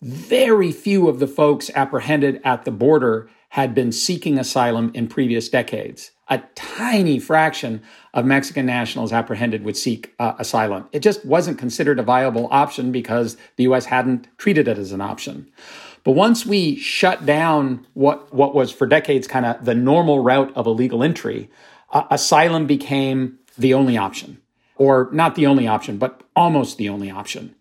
Very 0.00 0.72
few 0.72 1.08
of 1.08 1.20
the 1.20 1.28
folks 1.28 1.70
apprehended 1.74 2.40
at 2.44 2.64
the 2.64 2.72
border 2.72 3.30
had 3.52 3.74
been 3.74 3.92
seeking 3.92 4.38
asylum 4.38 4.90
in 4.94 5.06
previous 5.06 5.50
decades. 5.50 6.12
A 6.28 6.38
tiny 6.54 7.18
fraction 7.18 7.82
of 8.14 8.24
Mexican 8.24 8.64
nationals 8.64 9.12
apprehended 9.12 9.62
would 9.62 9.76
seek 9.76 10.14
uh, 10.18 10.32
asylum. 10.38 10.88
It 10.90 11.00
just 11.00 11.22
wasn't 11.26 11.58
considered 11.58 11.98
a 11.98 12.02
viable 12.02 12.48
option 12.50 12.90
because 12.90 13.36
the 13.56 13.64
U.S. 13.64 13.84
hadn't 13.84 14.26
treated 14.38 14.68
it 14.68 14.78
as 14.78 14.92
an 14.92 15.02
option. 15.02 15.52
But 16.02 16.12
once 16.12 16.46
we 16.46 16.76
shut 16.76 17.26
down 17.26 17.86
what, 17.92 18.32
what 18.32 18.54
was 18.54 18.72
for 18.72 18.86
decades 18.86 19.26
kind 19.26 19.44
of 19.44 19.62
the 19.66 19.74
normal 19.74 20.20
route 20.20 20.50
of 20.56 20.66
illegal 20.66 21.02
entry, 21.02 21.50
uh, 21.90 22.04
asylum 22.10 22.66
became 22.66 23.38
the 23.58 23.74
only 23.74 23.98
option, 23.98 24.40
or 24.76 25.10
not 25.12 25.34
the 25.34 25.46
only 25.46 25.68
option, 25.68 25.98
but 25.98 26.22
almost 26.34 26.78
the 26.78 26.88
only 26.88 27.10
option. 27.10 27.54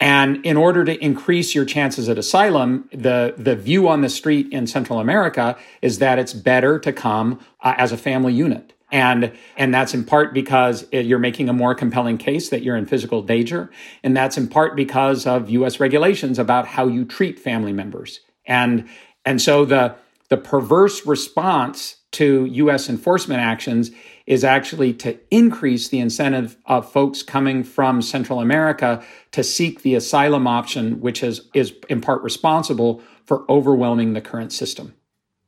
And 0.00 0.44
in 0.46 0.56
order 0.56 0.84
to 0.84 0.96
increase 1.04 1.54
your 1.54 1.64
chances 1.64 2.08
at 2.08 2.18
asylum, 2.18 2.88
the, 2.92 3.34
the 3.36 3.56
view 3.56 3.88
on 3.88 4.00
the 4.00 4.08
street 4.08 4.52
in 4.52 4.66
Central 4.66 5.00
America 5.00 5.56
is 5.82 5.98
that 5.98 6.18
it's 6.18 6.32
better 6.32 6.78
to 6.78 6.92
come 6.92 7.40
uh, 7.62 7.74
as 7.76 7.90
a 7.90 7.96
family 7.96 8.32
unit. 8.32 8.72
And, 8.90 9.32
and 9.56 9.74
that's 9.74 9.92
in 9.92 10.04
part 10.04 10.32
because 10.32 10.86
you're 10.92 11.18
making 11.18 11.48
a 11.48 11.52
more 11.52 11.74
compelling 11.74 12.16
case 12.16 12.48
that 12.50 12.62
you're 12.62 12.76
in 12.76 12.86
physical 12.86 13.22
danger. 13.22 13.70
And 14.02 14.16
that's 14.16 14.38
in 14.38 14.48
part 14.48 14.76
because 14.76 15.26
of 15.26 15.50
US 15.50 15.78
regulations 15.80 16.38
about 16.38 16.66
how 16.66 16.86
you 16.86 17.04
treat 17.04 17.38
family 17.38 17.72
members. 17.72 18.20
And, 18.46 18.88
and 19.26 19.42
so 19.42 19.64
the, 19.64 19.96
the 20.30 20.38
perverse 20.38 21.04
response 21.04 21.96
to 22.12 22.46
US 22.46 22.88
enforcement 22.88 23.40
actions 23.40 23.90
is 24.28 24.44
actually 24.44 24.92
to 24.92 25.18
increase 25.30 25.88
the 25.88 25.98
incentive 25.98 26.58
of 26.66 26.92
folks 26.92 27.22
coming 27.22 27.64
from 27.64 28.02
Central 28.02 28.40
America 28.40 29.02
to 29.32 29.42
seek 29.42 29.80
the 29.80 29.94
asylum 29.94 30.46
option, 30.46 31.00
which 31.00 31.22
is, 31.22 31.48
is 31.54 31.72
in 31.88 32.02
part 32.02 32.22
responsible 32.22 33.00
for 33.24 33.50
overwhelming 33.50 34.12
the 34.12 34.20
current 34.20 34.52
system. 34.52 34.94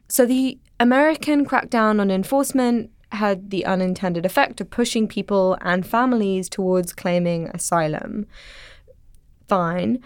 So 0.08 0.24
the 0.24 0.58
American 0.80 1.44
crackdown 1.44 2.00
on 2.00 2.10
enforcement 2.10 2.90
had 3.12 3.50
the 3.50 3.66
unintended 3.66 4.24
effect 4.24 4.62
of 4.62 4.70
pushing 4.70 5.06
people 5.06 5.58
and 5.60 5.86
families 5.86 6.48
towards 6.48 6.94
claiming 6.94 7.48
asylum. 7.48 8.24
Fine. 9.46 10.02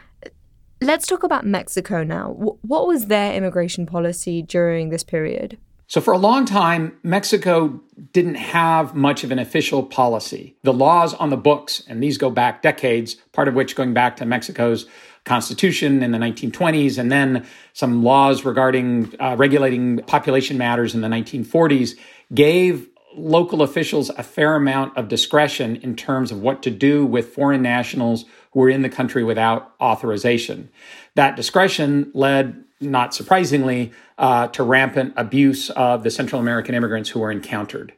Let's 0.81 1.07
talk 1.07 1.23
about 1.23 1.47
Mexico 1.47 2.03
now. 2.03 2.31
What 2.31 2.89
was 2.89 3.07
their 3.07 3.35
immigration 3.35 3.87
policy 3.87 4.43
during 4.43 4.89
this 4.89 5.05
period? 5.05 5.59
So, 5.87 6.01
for 6.01 6.15
a 6.15 6.19
long 6.19 6.47
time, 6.47 6.97
Mexico 7.03 7.81
didn't 8.13 8.37
have 8.37 8.95
much 8.95 9.23
of 9.23 9.31
an 9.31 9.39
official 9.39 9.83
policy. 9.83 10.57
The 10.63 10.73
laws 10.73 11.13
on 11.15 11.31
the 11.31 11.37
books, 11.37 11.83
and 11.87 12.03
these 12.03 12.17
go 12.17 12.31
back 12.31 12.63
decades, 12.63 13.15
part 13.33 13.49
of 13.49 13.55
which 13.55 13.77
going 13.77 13.93
back 13.93 14.17
to 14.17 14.25
Mexico's 14.25 14.87
constitution 15.25 16.03
in 16.03 16.11
the 16.11 16.19
1920s, 16.19 16.99
and 16.99 17.13
then 17.13 17.47
some 17.73 18.03
laws 18.03 18.45
regarding 18.45 19.15
uh, 19.21 19.37
regulating 19.39 19.99
population 19.99 20.57
matters 20.57 20.95
in 20.95 21.03
the 21.03 21.09
1940s, 21.09 21.99
gave 22.33 22.89
local 23.17 23.63
officials 23.63 24.11
a 24.11 24.23
fair 24.23 24.57
amount 24.57 24.97
of 24.97 25.09
discretion 25.09 25.77
in 25.77 25.97
terms 25.97 26.33
of 26.33 26.41
what 26.41 26.63
to 26.63 26.71
do 26.71 27.07
with 27.07 27.35
foreign 27.35 27.63
nationals 27.63 28.25
who 28.53 28.61
were 28.61 28.71
in 28.71 28.83
the 28.83 28.89
country 28.89 29.23
without 29.23 29.73
authorization. 29.81 30.69
That 31.15 31.37
discretion 31.37 32.11
led, 32.15 32.64
not 32.85 33.15
surprisingly, 33.15 33.93
uh, 34.19 34.49
to 34.49 34.63
rampant 34.63 35.15
abuse 35.17 35.71
of 35.71 36.03
the 36.03 36.11
Central 36.11 36.41
American 36.41 36.75
immigrants 36.75 37.11
who 37.11 37.21
were 37.21 37.31
encountered. 37.31 37.93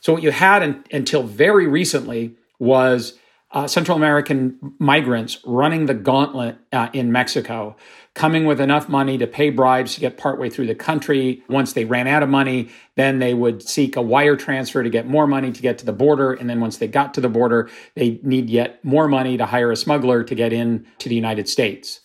So, 0.00 0.14
what 0.14 0.22
you 0.22 0.30
had 0.30 0.62
in, 0.62 0.84
until 0.92 1.22
very 1.22 1.66
recently 1.66 2.34
was 2.58 3.18
uh, 3.52 3.66
Central 3.66 3.96
American 3.96 4.74
migrants 4.78 5.38
running 5.44 5.86
the 5.86 5.94
gauntlet 5.94 6.56
uh, 6.72 6.88
in 6.92 7.10
Mexico, 7.10 7.74
coming 8.14 8.46
with 8.46 8.60
enough 8.60 8.88
money 8.88 9.18
to 9.18 9.26
pay 9.26 9.50
bribes 9.50 9.94
to 9.94 10.00
get 10.00 10.16
partway 10.16 10.48
through 10.48 10.66
the 10.66 10.74
country. 10.74 11.42
Once 11.48 11.72
they 11.72 11.84
ran 11.84 12.06
out 12.06 12.22
of 12.22 12.28
money, 12.28 12.68
then 12.94 13.18
they 13.18 13.34
would 13.34 13.62
seek 13.62 13.96
a 13.96 14.02
wire 14.02 14.36
transfer 14.36 14.82
to 14.82 14.90
get 14.90 15.06
more 15.06 15.26
money 15.26 15.50
to 15.50 15.62
get 15.62 15.78
to 15.78 15.84
the 15.84 15.92
border. 15.92 16.32
And 16.32 16.48
then 16.48 16.60
once 16.60 16.78
they 16.78 16.86
got 16.86 17.12
to 17.14 17.20
the 17.20 17.28
border, 17.28 17.68
they 17.96 18.20
need 18.22 18.48
yet 18.48 18.84
more 18.84 19.08
money 19.08 19.36
to 19.36 19.46
hire 19.46 19.72
a 19.72 19.76
smuggler 19.76 20.22
to 20.22 20.34
get 20.34 20.52
in 20.52 20.86
to 20.98 21.08
the 21.08 21.16
United 21.16 21.48
States. 21.48 22.00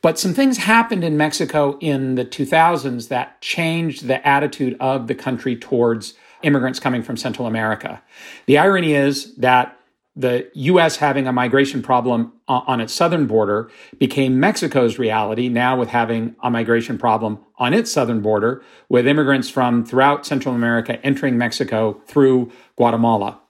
But 0.00 0.18
some 0.18 0.34
things 0.34 0.58
happened 0.58 1.02
in 1.02 1.16
Mexico 1.16 1.76
in 1.80 2.14
the 2.14 2.24
2000s 2.24 3.08
that 3.08 3.40
changed 3.40 4.06
the 4.06 4.26
attitude 4.26 4.76
of 4.80 5.06
the 5.06 5.14
country 5.14 5.56
towards 5.56 6.14
immigrants 6.42 6.78
coming 6.78 7.02
from 7.02 7.16
Central 7.16 7.48
America. 7.48 8.00
The 8.46 8.58
irony 8.58 8.94
is 8.94 9.34
that 9.36 9.74
the 10.14 10.50
US 10.54 10.96
having 10.96 11.28
a 11.28 11.32
migration 11.32 11.80
problem 11.80 12.32
on 12.48 12.80
its 12.80 12.92
southern 12.92 13.26
border 13.26 13.70
became 13.98 14.40
Mexico's 14.40 14.98
reality 14.98 15.48
now 15.48 15.78
with 15.78 15.90
having 15.90 16.34
a 16.42 16.50
migration 16.50 16.98
problem 16.98 17.38
on 17.56 17.72
its 17.72 17.90
southern 17.92 18.20
border 18.20 18.62
with 18.88 19.06
immigrants 19.06 19.48
from 19.48 19.84
throughout 19.84 20.26
Central 20.26 20.56
America 20.56 21.04
entering 21.04 21.38
Mexico 21.38 22.00
through 22.06 22.50
Guatemala. 22.74 23.40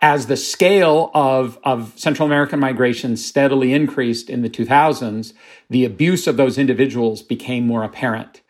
As 0.00 0.26
the 0.26 0.36
scale 0.36 1.10
of, 1.12 1.58
of 1.64 1.92
Central 1.96 2.26
American 2.26 2.60
migration 2.60 3.16
steadily 3.16 3.72
increased 3.72 4.30
in 4.30 4.42
the 4.42 4.50
2000s, 4.50 5.32
the 5.68 5.84
abuse 5.84 6.26
of 6.26 6.36
those 6.36 6.56
individuals 6.56 7.20
became 7.20 7.66
more 7.66 7.82
apparent. 7.82 8.40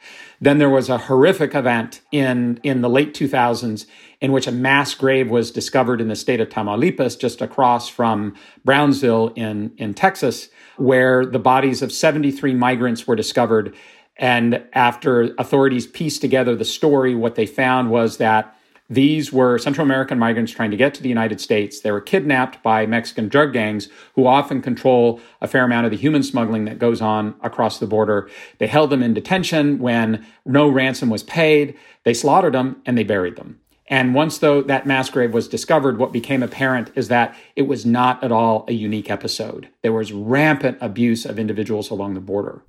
Then 0.41 0.59
there 0.59 0.71
was 0.71 0.89
a 0.89 0.99
horrific 0.99 1.55
event 1.55 2.01
in, 2.13 2.61
in 2.63 2.83
the 2.83 2.91
late 2.91 3.15
2000s 3.15 3.87
in 4.21 4.33
which 4.33 4.47
a 4.47 4.53
mass 4.53 4.95
grave 4.95 5.31
was 5.31 5.51
discovered 5.51 6.01
in 6.01 6.09
the 6.09 6.17
state 6.17 6.41
of 6.41 6.49
Tamaulipas, 6.49 7.19
just 7.19 7.41
across 7.41 7.89
from 7.89 8.35
Brownsville 8.65 9.29
in, 9.29 9.73
in 9.79 9.95
Texas, 9.95 10.49
where 10.77 11.25
the 11.25 11.39
bodies 11.39 11.83
of 11.83 11.93
73 11.93 12.55
migrants 12.55 13.07
were 13.07 13.17
discovered. 13.17 13.75
And 14.17 14.65
after 14.73 15.35
authorities 15.39 15.87
pieced 15.87 16.21
together 16.21 16.55
the 16.55 16.65
story, 16.65 17.15
what 17.15 17.37
they 17.37 17.47
found 17.47 17.91
was 17.91 18.19
that 18.19 18.58
these 18.91 19.33
were 19.33 19.59
Central 19.59 19.85
American 19.85 20.19
migrants 20.19 20.53
trying 20.53 20.71
to 20.71 20.77
get 20.77 20.95
to 20.95 21.03
the 21.03 21.11
United 21.11 21.41
States. 21.41 21.81
They 21.81 21.93
were 21.93 22.01
kidnapped 22.01 22.63
by 22.63 22.87
Mexican 22.87 23.29
drug 23.29 23.53
gangs 23.53 23.89
who 24.15 24.27
often 24.27 24.63
control 24.63 25.21
a 25.43 25.49
fair 25.49 25.65
amount 25.65 25.85
of 25.85 25.91
the 25.91 25.99
human 25.99 26.23
smuggling 26.23 26.65
that 26.65 26.79
goes 26.79 27.03
on 27.03 27.35
across 27.43 27.79
the 27.79 27.87
border. 27.87 28.31
They 28.59 28.67
held 28.67 28.89
them 28.91 29.03
in 29.03 29.13
detention 29.13 29.79
when 29.79 30.27
no 30.47 30.69
ransom 30.69 31.11
was 31.11 31.23
paid. 31.23 31.77
They 32.05 32.15
slaughtered 32.15 32.55
them 32.55 32.81
and 32.87 32.97
they 32.97 33.05
buried 33.05 33.37
them. 33.37 33.61
And 33.89 34.15
once 34.15 34.39
though 34.39 34.63
that 34.63 34.87
mass 34.87 35.11
grave 35.11 35.35
was 35.35 35.49
discovered, 35.49 35.99
what 35.99 36.13
became 36.13 36.43
apparent 36.43 36.91
is 36.95 37.09
that 37.09 37.35
it 37.57 37.63
was 37.63 37.85
not 37.85 38.23
at 38.25 38.33
all 38.33 38.65
a 38.69 38.73
unique 38.73 39.11
episode. 39.11 39.69
There 39.83 39.93
was 39.93 40.13
rampant 40.13 40.79
abuse 40.81 41.27
of 41.27 41.39
individuals 41.39 41.91
along 41.91 42.15
the 42.15 42.21
border. 42.21 42.63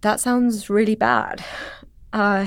That 0.00 0.18
sounds 0.18 0.68
really 0.68 0.96
bad. 0.96 1.44
Uh, 2.12 2.46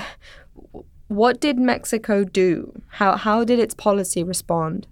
what 1.07 1.39
did 1.39 1.57
Mexico 1.57 2.23
do? 2.23 2.81
How, 2.89 3.15
how 3.15 3.43
did 3.43 3.59
its 3.59 3.73
policy 3.73 4.23
respond? 4.23 4.87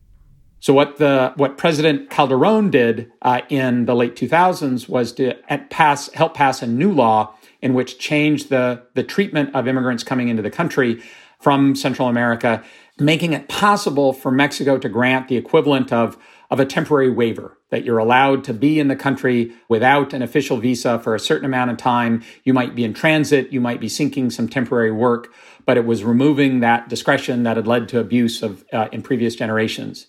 So 0.60 0.74
what 0.74 0.96
the 0.96 1.34
what 1.36 1.58
President 1.58 2.10
Calderon 2.10 2.70
did 2.70 3.12
uh, 3.22 3.42
in 3.50 3.84
the 3.84 3.94
late 3.94 4.16
2000s 4.16 4.88
was 4.88 5.12
to 5.14 5.34
pass 5.70 6.10
help 6.14 6.36
pass 6.36 6.62
a 6.62 6.68
new 6.68 6.90
law 6.90 7.36
in 7.62 7.74
which 7.74 8.00
changed 8.00 8.48
the 8.50 8.82
the 8.94 9.04
treatment 9.04 9.54
of 9.54 9.68
immigrants 9.68 10.06
coming 10.06 10.30
into 10.30 10.42
the 10.42 10.50
country 10.50 11.04
from 11.42 11.76
Central 11.76 12.08
America, 12.08 12.64
making 12.98 13.34
it 13.34 13.50
possible 13.50 14.14
for 14.14 14.32
Mexico 14.32 14.78
to 14.78 14.88
grant 14.88 15.28
the 15.28 15.36
equivalent 15.36 15.92
of 15.92 16.18
of 16.54 16.60
a 16.60 16.66
temporary 16.68 17.10
waiver 17.10 17.58
that 17.72 17.84
you're 17.84 17.98
allowed 17.98 18.44
to 18.44 18.54
be 18.54 18.80
in 18.80 18.88
the 18.88 18.96
country 18.96 19.52
without 19.70 20.14
an 20.14 20.22
official 20.22 20.58
visa 20.58 21.00
for 21.00 21.16
a 21.16 21.20
certain 21.20 21.46
amount 21.46 21.72
of 21.72 21.78
time. 21.78 22.24
You 22.44 22.54
might 22.54 22.76
be 22.76 22.84
in 22.84 22.94
transit, 22.94 23.52
you 23.52 23.60
might 23.60 23.80
be 23.80 23.90
seeking 23.90 24.30
some 24.30 24.48
temporary 24.48 24.92
work, 24.92 25.34
but 25.66 25.78
it 25.78 25.86
was 25.88 26.04
removing 26.04 26.60
that 26.60 26.90
discretion 26.90 27.42
that 27.42 27.58
had 27.58 27.66
led 27.66 27.90
to 27.90 28.00
abuse 28.00 28.44
of 28.44 28.64
uh, 28.72 28.88
in 28.92 29.02
previous 29.02 29.36
generations. 29.36 30.06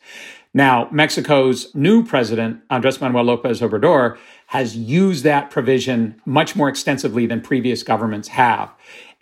Now, 0.52 0.86
Mexico's 0.92 1.74
new 1.74 2.04
president, 2.04 2.60
Andres 2.68 3.00
Manuel 3.00 3.24
Lopez 3.24 3.62
Obrador, 3.62 4.18
has 4.48 4.76
used 4.76 5.24
that 5.24 5.50
provision 5.50 6.20
much 6.26 6.54
more 6.54 6.68
extensively 6.68 7.24
than 7.24 7.40
previous 7.40 7.82
governments 7.82 8.28
have. 8.28 8.70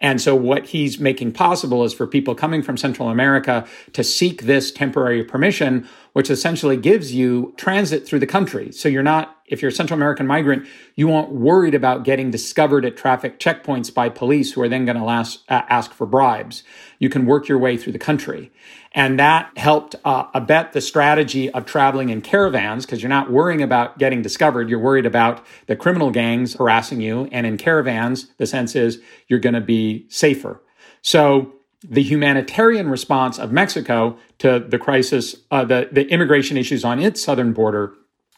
And 0.02 0.20
so 0.20 0.34
what 0.34 0.66
he's 0.66 0.98
making 0.98 1.32
possible 1.32 1.84
is 1.84 1.94
for 1.94 2.08
people 2.08 2.34
coming 2.34 2.60
from 2.60 2.76
Central 2.76 3.08
America 3.08 3.66
to 3.92 4.02
seek 4.02 4.42
this 4.42 4.72
temporary 4.72 5.22
permission, 5.22 5.88
which 6.12 6.28
essentially 6.28 6.76
gives 6.76 7.14
you 7.14 7.54
transit 7.56 8.04
through 8.04 8.18
the 8.18 8.26
country. 8.26 8.72
So 8.72 8.88
you're 8.88 9.04
not, 9.04 9.38
if 9.52 9.60
you're 9.60 9.68
a 9.68 9.72
Central 9.72 9.98
American 9.98 10.26
migrant, 10.26 10.66
you 10.96 11.12
aren't 11.12 11.30
worried 11.30 11.74
about 11.74 12.04
getting 12.04 12.30
discovered 12.30 12.86
at 12.86 12.96
traffic 12.96 13.38
checkpoints 13.38 13.92
by 13.92 14.08
police 14.08 14.52
who 14.52 14.62
are 14.62 14.68
then 14.68 14.86
going 14.86 14.96
to 14.96 15.04
uh, 15.04 15.36
ask 15.48 15.92
for 15.92 16.06
bribes. 16.06 16.64
You 16.98 17.10
can 17.10 17.26
work 17.26 17.48
your 17.48 17.58
way 17.58 17.76
through 17.76 17.92
the 17.92 17.98
country. 17.98 18.50
And 18.92 19.18
that 19.18 19.50
helped 19.58 19.94
uh, 20.06 20.24
abet 20.34 20.72
the 20.72 20.80
strategy 20.80 21.50
of 21.50 21.66
traveling 21.66 22.08
in 22.08 22.22
caravans 22.22 22.86
because 22.86 23.02
you're 23.02 23.10
not 23.10 23.30
worrying 23.30 23.62
about 23.62 23.98
getting 23.98 24.22
discovered. 24.22 24.70
You're 24.70 24.78
worried 24.78 25.06
about 25.06 25.44
the 25.66 25.76
criminal 25.76 26.10
gangs 26.10 26.54
harassing 26.54 27.02
you. 27.02 27.28
And 27.30 27.46
in 27.46 27.58
caravans, 27.58 28.30
the 28.38 28.46
sense 28.46 28.74
is 28.74 29.02
you're 29.28 29.38
going 29.38 29.54
to 29.54 29.60
be 29.60 30.06
safer. 30.08 30.62
So 31.02 31.52
the 31.82 32.02
humanitarian 32.02 32.88
response 32.88 33.38
of 33.38 33.52
Mexico 33.52 34.16
to 34.38 34.60
the 34.60 34.78
crisis, 34.78 35.36
uh, 35.50 35.64
the, 35.64 35.88
the 35.92 36.08
immigration 36.08 36.56
issues 36.56 36.84
on 36.84 37.00
its 37.00 37.22
southern 37.22 37.52
border 37.52 37.92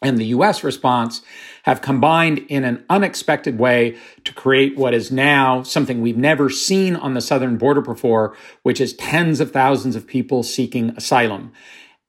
and 0.05 0.19
the 0.19 0.27
US 0.27 0.63
response 0.63 1.23
have 1.65 1.81
combined 1.81 2.39
in 2.49 2.63
an 2.63 2.85
unexpected 2.91 3.59
way 3.59 3.97
to 4.25 4.35
create 4.35 4.77
what 4.77 4.95
is 4.95 5.11
now 5.11 5.63
something 5.63 6.01
we've 6.01 6.17
never 6.17 6.51
seen 6.51 6.95
on 6.95 7.15
the 7.15 7.21
southern 7.21 7.57
border 7.57 7.81
before, 7.81 8.37
which 8.63 8.81
is 8.81 8.93
tens 8.93 9.41
of 9.41 9.51
thousands 9.51 9.97
of 9.97 10.07
people 10.07 10.43
seeking 10.43 10.91
asylum. 10.91 11.53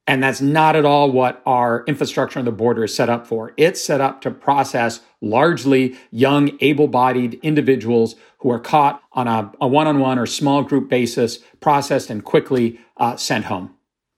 And 0.08 0.21
that's 0.21 0.41
not 0.41 0.75
at 0.75 0.86
all 0.86 1.10
what 1.10 1.41
our 1.47 1.84
infrastructure 1.88 2.38
on 2.38 2.45
the 2.45 2.51
border 2.51 2.84
is 2.84 2.93
set 2.93 3.10
up 3.10 3.25
for. 3.25 3.53
It's 3.58 3.81
set 3.81 4.01
up 4.01 4.21
to 4.21 4.29
process 4.29 4.99
largely 5.19 5.95
young, 6.12 6.51
able 6.60 6.88
bodied 6.88 7.39
individuals 7.41 8.15
who 8.39 8.51
are 8.51 8.60
caught 8.60 9.01
on 9.13 9.27
a 9.27 9.67
one 9.67 9.88
on 9.88 9.99
one 9.99 10.19
or 10.19 10.27
small 10.27 10.62
group 10.62 10.89
basis, 10.89 11.39
processed 11.60 12.12
and 12.12 12.23
quickly 12.23 12.79
uh, 12.97 13.15
sent 13.15 13.45
home. 13.45 13.74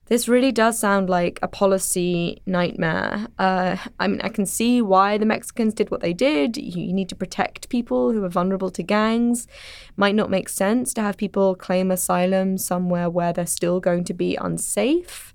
This 0.07 0.29
really 0.29 0.53
does 0.53 0.79
sound 0.79 1.09
like 1.09 1.37
a 1.41 1.49
policy 1.49 2.41
nightmare. 2.45 3.27
Uh, 3.37 3.75
I 3.99 4.07
mean, 4.07 4.21
I 4.21 4.29
can 4.29 4.45
see 4.45 4.81
why 4.81 5.17
the 5.17 5.25
Mexicans 5.25 5.73
did 5.73 5.91
what 5.91 5.99
they 5.99 6.13
did. 6.13 6.55
You 6.55 6.93
need 6.93 7.09
to 7.09 7.15
protect 7.15 7.67
people 7.67 8.13
who 8.13 8.23
are 8.23 8.29
vulnerable 8.29 8.69
to 8.71 8.83
gangs. 8.83 9.47
Might 9.97 10.15
not 10.15 10.29
make 10.29 10.47
sense 10.47 10.93
to 10.93 11.01
have 11.01 11.17
people 11.17 11.55
claim 11.55 11.91
asylum 11.91 12.57
somewhere 12.57 13.09
where 13.09 13.33
they're 13.33 13.45
still 13.45 13.81
going 13.81 14.05
to 14.05 14.13
be 14.13 14.37
unsafe. 14.37 15.33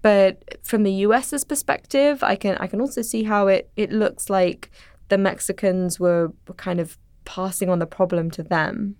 But 0.00 0.58
from 0.62 0.84
the 0.84 0.92
US's 0.92 1.44
perspective, 1.44 2.22
I 2.22 2.36
can 2.36 2.56
I 2.58 2.66
can 2.66 2.80
also 2.80 3.02
see 3.02 3.24
how 3.24 3.48
it, 3.48 3.70
it 3.76 3.92
looks 3.92 4.30
like 4.30 4.70
the 5.08 5.18
Mexicans 5.18 6.00
were, 6.00 6.32
were 6.46 6.54
kind 6.54 6.80
of 6.80 6.96
passing 7.26 7.68
on 7.68 7.78
the 7.78 7.86
problem 7.86 8.30
to 8.30 8.42
them. 8.42 8.96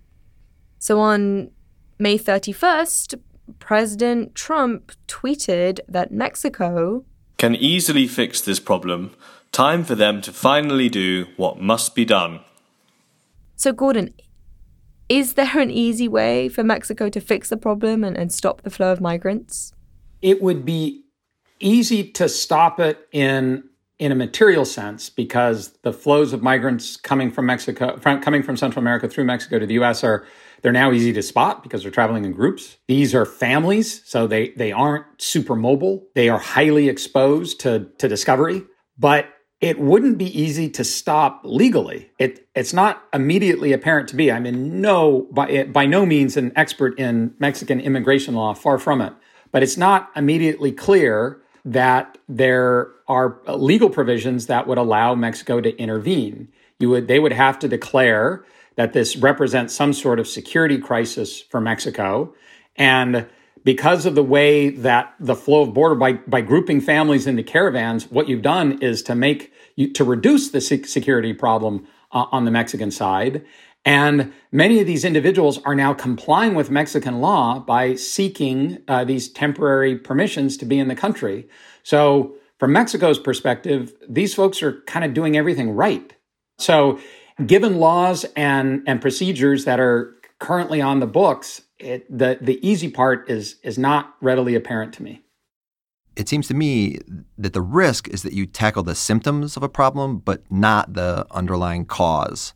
So 0.77 0.99
on 0.99 1.49
May 1.97 2.17
31st, 2.17 3.19
President 3.57 4.35
Trump 4.35 4.91
tweeted 5.07 5.79
that 5.87 6.11
Mexico 6.11 7.05
can 7.37 7.55
easily 7.55 8.07
fix 8.07 8.41
this 8.41 8.59
problem. 8.59 9.15
Time 9.51 9.83
for 9.83 9.95
them 9.95 10.21
to 10.21 10.31
finally 10.31 10.89
do 10.89 11.25
what 11.37 11.59
must 11.59 11.95
be 11.95 12.05
done. 12.05 12.41
So, 13.55 13.71
Gordon, 13.71 14.13
is 15.07 15.33
there 15.33 15.57
an 15.57 15.71
easy 15.71 16.07
way 16.07 16.49
for 16.49 16.63
Mexico 16.63 17.09
to 17.09 17.19
fix 17.19 17.49
the 17.49 17.57
problem 17.57 18.03
and, 18.03 18.15
and 18.15 18.31
stop 18.31 18.61
the 18.61 18.69
flow 18.69 18.91
of 18.91 19.01
migrants? 19.01 19.73
It 20.21 20.41
would 20.41 20.65
be 20.65 21.03
easy 21.59 22.03
to 22.11 22.29
stop 22.29 22.79
it 22.79 23.07
in 23.11 23.63
in 23.97 24.13
a 24.13 24.15
material 24.15 24.63
sense 24.63 25.09
because 25.09 25.77
the 25.83 25.91
flows 25.91 26.31
of 26.31 26.41
migrants 26.41 26.95
coming 26.95 27.29
from 27.29 27.45
Mexico 27.45 27.97
from, 27.97 28.21
coming 28.21 28.41
from 28.41 28.55
Central 28.55 28.81
America 28.81 29.09
through 29.09 29.25
Mexico 29.25 29.59
to 29.59 29.65
the 29.65 29.73
US 29.73 30.03
are 30.03 30.25
they're 30.61 30.71
now 30.71 30.91
easy 30.91 31.13
to 31.13 31.21
spot 31.21 31.63
because 31.63 31.83
they're 31.83 31.91
traveling 31.91 32.25
in 32.25 32.33
groups. 32.33 32.77
These 32.87 33.15
are 33.15 33.25
families, 33.25 34.01
so 34.05 34.27
they, 34.27 34.49
they 34.49 34.71
aren't 34.71 35.05
super 35.21 35.55
mobile. 35.55 36.07
They 36.15 36.29
are 36.29 36.39
highly 36.39 36.89
exposed 36.89 37.59
to, 37.61 37.89
to 37.97 38.07
discovery, 38.07 38.63
but 38.97 39.29
it 39.61 39.79
wouldn't 39.79 40.17
be 40.17 40.41
easy 40.41 40.69
to 40.69 40.83
stop 40.83 41.41
legally. 41.43 42.09
It, 42.17 42.47
it's 42.55 42.73
not 42.73 43.03
immediately 43.13 43.73
apparent 43.73 44.07
to 44.09 44.15
me. 44.15 44.31
I'm 44.31 44.45
in 44.45 44.79
no, 44.79 45.27
by, 45.31 45.63
by 45.65 45.85
no 45.85 46.05
means 46.05 46.37
an 46.37 46.53
expert 46.55 46.97
in 46.97 47.33
Mexican 47.39 47.79
immigration 47.81 48.35
law, 48.35 48.53
far 48.53 48.77
from 48.77 49.01
it. 49.01 49.13
But 49.51 49.63
it's 49.63 49.77
not 49.77 50.11
immediately 50.15 50.71
clear 50.71 51.41
that 51.65 52.17
there 52.29 52.91
are 53.07 53.39
legal 53.47 53.89
provisions 53.89 54.47
that 54.47 54.65
would 54.67 54.77
allow 54.77 55.15
Mexico 55.15 55.59
to 55.59 55.75
intervene. 55.77 56.47
You 56.79 56.89
would, 56.91 57.07
they 57.07 57.19
would 57.19 57.33
have 57.33 57.59
to 57.59 57.67
declare 57.67 58.45
that 58.79 58.93
this 58.93 59.17
represents 59.17 59.73
some 59.73 59.91
sort 59.91 60.21
of 60.21 60.25
security 60.25 60.77
crisis 60.77 61.41
for 61.41 61.59
Mexico. 61.59 62.33
And 62.77 63.27
because 63.65 64.05
of 64.05 64.15
the 64.15 64.23
way 64.23 64.69
that 64.69 65.13
the 65.19 65.35
flow 65.35 65.63
of 65.63 65.73
border 65.73 65.95
by, 65.95 66.13
by 66.13 66.39
grouping 66.39 66.79
families 66.79 67.27
into 67.27 67.43
caravans, 67.43 68.09
what 68.09 68.29
you've 68.29 68.41
done 68.41 68.81
is 68.81 69.03
to 69.03 69.15
make 69.15 69.51
you, 69.75 69.91
to 69.91 70.05
reduce 70.05 70.51
the 70.51 70.61
security 70.61 71.33
problem 71.33 71.89
uh, 72.13 72.27
on 72.31 72.45
the 72.45 72.51
Mexican 72.51 72.89
side. 72.89 73.43
And 73.83 74.31
many 74.49 74.79
of 74.79 74.87
these 74.87 75.03
individuals 75.03 75.61
are 75.65 75.75
now 75.75 75.93
complying 75.93 76.55
with 76.55 76.71
Mexican 76.71 77.19
law 77.19 77.59
by 77.59 77.95
seeking 77.95 78.81
uh, 78.87 79.03
these 79.03 79.27
temporary 79.27 79.97
permissions 79.97 80.55
to 80.55 80.65
be 80.65 80.79
in 80.79 80.87
the 80.87 80.95
country. 80.95 81.49
So, 81.83 82.35
from 82.59 82.71
Mexico's 82.71 83.19
perspective, 83.19 83.93
these 84.07 84.33
folks 84.33 84.63
are 84.63 84.79
kind 84.83 85.03
of 85.03 85.13
doing 85.13 85.35
everything 85.35 85.71
right. 85.71 86.13
So, 86.59 86.99
given 87.45 87.77
laws 87.77 88.25
and 88.35 88.83
and 88.85 89.01
procedures 89.01 89.65
that 89.65 89.79
are 89.79 90.15
currently 90.39 90.81
on 90.81 90.99
the 90.99 91.07
books, 91.07 91.61
it, 91.79 92.05
the 92.09 92.37
the 92.41 92.65
easy 92.67 92.89
part 92.89 93.29
is 93.29 93.57
is 93.63 93.77
not 93.77 94.15
readily 94.21 94.55
apparent 94.55 94.93
to 94.95 95.03
me. 95.03 95.21
It 96.15 96.27
seems 96.27 96.47
to 96.49 96.53
me 96.53 96.99
that 97.37 97.53
the 97.53 97.61
risk 97.61 98.09
is 98.09 98.23
that 98.23 98.33
you 98.33 98.45
tackle 98.45 98.83
the 98.83 98.95
symptoms 98.95 99.55
of 99.55 99.63
a 99.63 99.69
problem, 99.69 100.17
but 100.17 100.43
not 100.51 100.93
the 100.93 101.25
underlying 101.31 101.85
cause. 101.85 102.53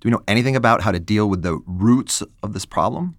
Do 0.00 0.08
we 0.08 0.10
know 0.12 0.22
anything 0.28 0.54
about 0.54 0.82
how 0.82 0.92
to 0.92 1.00
deal 1.00 1.28
with 1.28 1.42
the 1.42 1.60
roots 1.66 2.22
of 2.42 2.52
this 2.52 2.64
problem? 2.64 3.16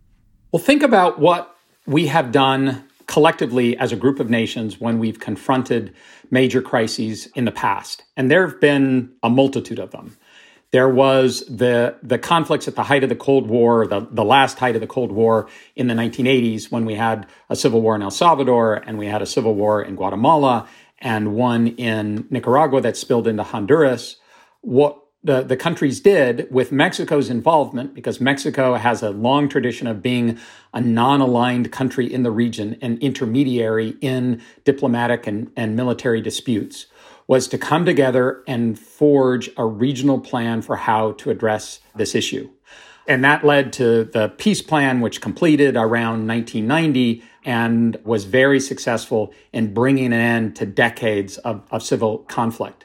Well, 0.51 0.61
think 0.61 0.81
about 0.81 1.19
what 1.19 1.57
we 1.85 2.07
have 2.07 2.31
done 2.31 2.85
collectively 3.07 3.77
as 3.77 3.91
a 3.91 3.95
group 3.95 4.19
of 4.19 4.29
nations 4.29 4.79
when 4.79 4.99
we've 4.99 5.19
confronted 5.19 5.93
major 6.31 6.61
crises 6.61 7.27
in 7.35 7.45
the 7.45 7.51
past. 7.51 8.03
And 8.15 8.31
there 8.31 8.47
have 8.47 8.59
been 8.61 9.11
a 9.23 9.29
multitude 9.29 9.79
of 9.79 9.91
them. 9.91 10.17
There 10.71 10.89
was 10.89 11.45
the, 11.47 11.95
the 12.03 12.17
conflicts 12.17 12.67
at 12.67 12.75
the 12.75 12.83
height 12.83 13.03
of 13.03 13.09
the 13.09 13.15
Cold 13.15 13.47
War, 13.47 13.87
the, 13.87 14.07
the 14.11 14.25
last 14.25 14.59
height 14.59 14.75
of 14.75 14.81
the 14.81 14.87
Cold 14.87 15.11
War 15.11 15.47
in 15.75 15.87
the 15.87 15.93
1980s, 15.93 16.71
when 16.71 16.85
we 16.85 16.95
had 16.95 17.27
a 17.49 17.55
civil 17.55 17.81
war 17.81 17.95
in 17.95 18.01
El 18.01 18.11
Salvador 18.11 18.75
and 18.75 18.97
we 18.97 19.07
had 19.07 19.21
a 19.21 19.25
civil 19.25 19.55
war 19.55 19.81
in 19.81 19.95
Guatemala 19.95 20.67
and 20.99 21.33
one 21.33 21.67
in 21.67 22.27
Nicaragua 22.29 22.81
that 22.81 22.97
spilled 22.97 23.27
into 23.27 23.43
Honduras. 23.43 24.17
What 24.61 25.01
the, 25.25 25.41
the 25.41 25.57
countries 25.57 25.99
did 25.99 26.47
with 26.51 26.71
Mexico's 26.71 27.31
involvement, 27.31 27.95
because 27.95 28.21
Mexico 28.21 28.75
has 28.75 29.01
a 29.01 29.09
long 29.09 29.49
tradition 29.49 29.87
of 29.87 30.01
being 30.01 30.37
a 30.71 30.79
non 30.79 31.19
aligned 31.19 31.71
country 31.71 32.11
in 32.11 32.21
the 32.21 32.29
region, 32.29 32.77
an 32.81 32.99
intermediary 32.99 33.95
in 34.01 34.41
diplomatic 34.65 35.25
and, 35.25 35.51
and 35.57 35.75
military 35.75 36.21
disputes, 36.21 36.85
was 37.27 37.47
to 37.47 37.57
come 37.57 37.85
together 37.85 38.43
and 38.47 38.77
forge 38.77 39.49
a 39.57 39.65
regional 39.65 40.19
plan 40.19 40.61
for 40.61 40.75
how 40.75 41.13
to 41.13 41.29
address 41.29 41.79
this 41.95 42.13
issue. 42.15 42.49
And 43.07 43.23
that 43.23 43.43
led 43.43 43.71
to 43.73 44.03
the 44.05 44.29
peace 44.29 44.61
plan, 44.61 44.99
which 44.99 45.21
completed 45.21 45.75
around 45.75 46.27
1990 46.27 47.23
and 47.43 47.97
was 48.03 48.23
very 48.23 48.59
successful 48.59 49.31
in 49.53 49.73
bringing 49.73 50.07
an 50.07 50.13
end 50.13 50.55
to 50.57 50.65
decades 50.65 51.37
of, 51.39 51.61
of 51.69 51.83
civil 51.83 52.19
conflict. 52.19 52.84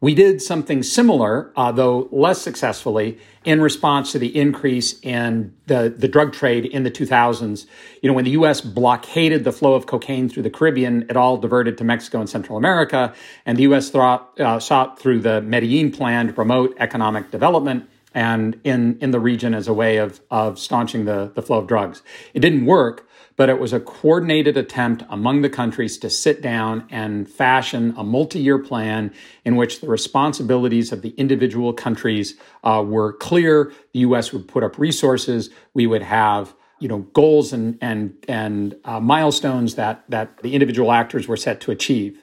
We 0.00 0.14
did 0.14 0.40
something 0.40 0.84
similar, 0.84 1.52
uh, 1.56 1.72
though 1.72 2.08
less 2.12 2.40
successfully, 2.40 3.18
in 3.44 3.60
response 3.60 4.12
to 4.12 4.18
the 4.20 4.36
increase 4.36 5.00
in 5.00 5.54
the, 5.66 5.92
the 5.96 6.06
drug 6.06 6.32
trade 6.32 6.66
in 6.66 6.84
the 6.84 6.90
2000s. 6.90 7.66
You 8.00 8.08
know, 8.08 8.14
when 8.14 8.24
the 8.24 8.30
U.S. 8.32 8.60
blockaded 8.60 9.42
the 9.42 9.50
flow 9.50 9.74
of 9.74 9.86
cocaine 9.86 10.28
through 10.28 10.44
the 10.44 10.50
Caribbean, 10.50 11.02
it 11.10 11.16
all 11.16 11.36
diverted 11.36 11.76
to 11.78 11.84
Mexico 11.84 12.20
and 12.20 12.30
Central 12.30 12.56
America, 12.56 13.12
and 13.44 13.58
the 13.58 13.62
U.S. 13.62 13.90
Thought, 13.90 14.38
uh, 14.38 14.60
sought 14.60 15.00
through 15.00 15.20
the 15.20 15.40
Medellin 15.40 15.90
Plan 15.90 16.28
to 16.28 16.32
promote 16.32 16.76
economic 16.78 17.32
development 17.32 17.88
and 18.14 18.60
in, 18.62 18.98
in 19.00 19.10
the 19.10 19.20
region 19.20 19.52
as 19.52 19.66
a 19.66 19.72
way 19.72 19.96
of, 19.96 20.20
of 20.30 20.58
staunching 20.58 21.06
the, 21.06 21.32
the 21.34 21.42
flow 21.42 21.58
of 21.58 21.66
drugs. 21.66 22.02
It 22.34 22.40
didn't 22.40 22.66
work, 22.66 23.07
but 23.38 23.48
it 23.48 23.60
was 23.60 23.72
a 23.72 23.78
coordinated 23.78 24.56
attempt 24.56 25.04
among 25.08 25.42
the 25.42 25.48
countries 25.48 25.96
to 25.96 26.10
sit 26.10 26.42
down 26.42 26.84
and 26.90 27.30
fashion 27.30 27.94
a 27.96 28.02
multi 28.02 28.40
year 28.40 28.58
plan 28.58 29.14
in 29.44 29.54
which 29.54 29.80
the 29.80 29.88
responsibilities 29.88 30.90
of 30.90 31.02
the 31.02 31.10
individual 31.10 31.72
countries 31.72 32.34
uh, 32.64 32.84
were 32.84 33.12
clear. 33.14 33.72
The 33.92 34.00
U.S. 34.00 34.32
would 34.32 34.48
put 34.48 34.64
up 34.64 34.76
resources. 34.76 35.50
We 35.72 35.86
would 35.86 36.02
have 36.02 36.52
you 36.80 36.88
know 36.88 36.98
goals 37.14 37.52
and 37.52 37.78
and 37.80 38.12
and 38.26 38.76
uh, 38.84 38.98
milestones 39.00 39.76
that 39.76 40.04
that 40.10 40.38
the 40.42 40.54
individual 40.54 40.90
actors 40.90 41.28
were 41.28 41.36
set 41.36 41.60
to 41.62 41.70
achieve. 41.70 42.22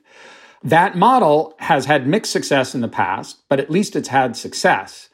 That 0.63 0.97
model 0.97 1.55
has 1.59 1.85
had 1.85 2.07
mixed 2.07 2.33
success 2.33 2.75
in 2.75 2.81
the 2.81 2.89
past, 2.89 3.41
but 3.47 3.61
at 3.61 3.71
least 3.71 3.95
it's 3.95 4.09
had 4.09 4.35
success. 4.35 5.09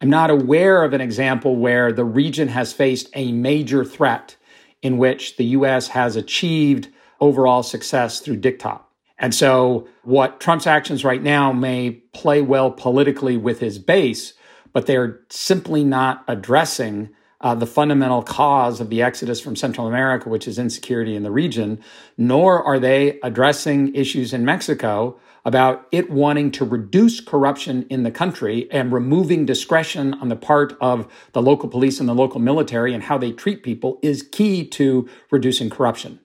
I'm 0.00 0.08
not 0.08 0.30
aware 0.30 0.84
of 0.84 0.94
an 0.94 1.00
example 1.02 1.56
where 1.56 1.92
the 1.92 2.04
region 2.04 2.48
has 2.48 2.72
faced 2.72 3.10
a 3.14 3.32
major 3.32 3.84
threat 3.84 4.36
in 4.84 4.98
which 4.98 5.36
the 5.38 5.46
US 5.46 5.88
has 5.88 6.14
achieved 6.14 6.88
overall 7.18 7.62
success 7.62 8.20
through 8.20 8.38
diktat. 8.40 8.82
And 9.18 9.34
so, 9.34 9.88
what 10.02 10.40
Trump's 10.40 10.66
actions 10.66 11.04
right 11.04 11.22
now 11.22 11.52
may 11.52 11.92
play 12.12 12.42
well 12.42 12.70
politically 12.70 13.36
with 13.38 13.60
his 13.60 13.78
base, 13.78 14.34
but 14.72 14.86
they're 14.86 15.20
simply 15.30 15.84
not 15.84 16.22
addressing 16.28 17.08
uh, 17.44 17.54
the 17.54 17.66
fundamental 17.66 18.22
cause 18.22 18.80
of 18.80 18.88
the 18.88 19.02
exodus 19.02 19.38
from 19.38 19.54
Central 19.54 19.86
America, 19.86 20.30
which 20.30 20.48
is 20.48 20.58
insecurity 20.58 21.14
in 21.14 21.22
the 21.22 21.30
region, 21.30 21.78
nor 22.16 22.62
are 22.62 22.78
they 22.78 23.20
addressing 23.20 23.94
issues 23.94 24.32
in 24.32 24.46
Mexico 24.46 25.20
about 25.44 25.86
it 25.92 26.08
wanting 26.08 26.50
to 26.50 26.64
reduce 26.64 27.20
corruption 27.20 27.86
in 27.90 28.02
the 28.02 28.10
country 28.10 28.66
and 28.72 28.90
removing 28.90 29.44
discretion 29.44 30.14
on 30.14 30.30
the 30.30 30.36
part 30.36 30.74
of 30.80 31.06
the 31.32 31.42
local 31.42 31.68
police 31.68 32.00
and 32.00 32.08
the 32.08 32.14
local 32.14 32.40
military 32.40 32.94
and 32.94 33.02
how 33.02 33.18
they 33.18 33.30
treat 33.30 33.62
people 33.62 33.98
is 34.02 34.26
key 34.32 34.66
to 34.66 35.06
reducing 35.30 35.68
corruption. 35.68 36.18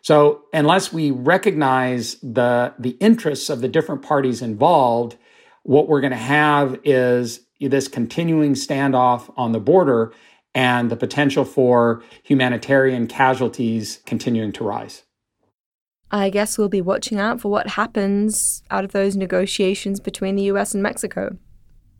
So 0.00 0.44
unless 0.54 0.94
we 0.94 1.10
recognize 1.10 2.16
the, 2.22 2.72
the 2.78 2.96
interests 3.00 3.50
of 3.50 3.60
the 3.60 3.68
different 3.68 4.00
parties 4.00 4.40
involved, 4.40 5.16
what 5.62 5.88
we're 5.88 6.00
going 6.00 6.12
to 6.12 6.16
have 6.16 6.80
is 6.84 7.40
this 7.60 7.88
continuing 7.88 8.54
standoff 8.54 9.32
on 9.36 9.52
the 9.52 9.60
border 9.60 10.12
and 10.54 10.90
the 10.90 10.96
potential 10.96 11.44
for 11.44 12.02
humanitarian 12.22 13.06
casualties 13.06 14.00
continuing 14.06 14.52
to 14.52 14.64
rise. 14.64 15.02
I 16.10 16.30
guess 16.30 16.56
we'll 16.56 16.68
be 16.68 16.80
watching 16.80 17.18
out 17.18 17.40
for 17.40 17.50
what 17.50 17.70
happens 17.70 18.62
out 18.70 18.84
of 18.84 18.92
those 18.92 19.16
negotiations 19.16 19.98
between 19.98 20.36
the 20.36 20.44
US 20.44 20.72
and 20.74 20.82
Mexico. 20.82 21.36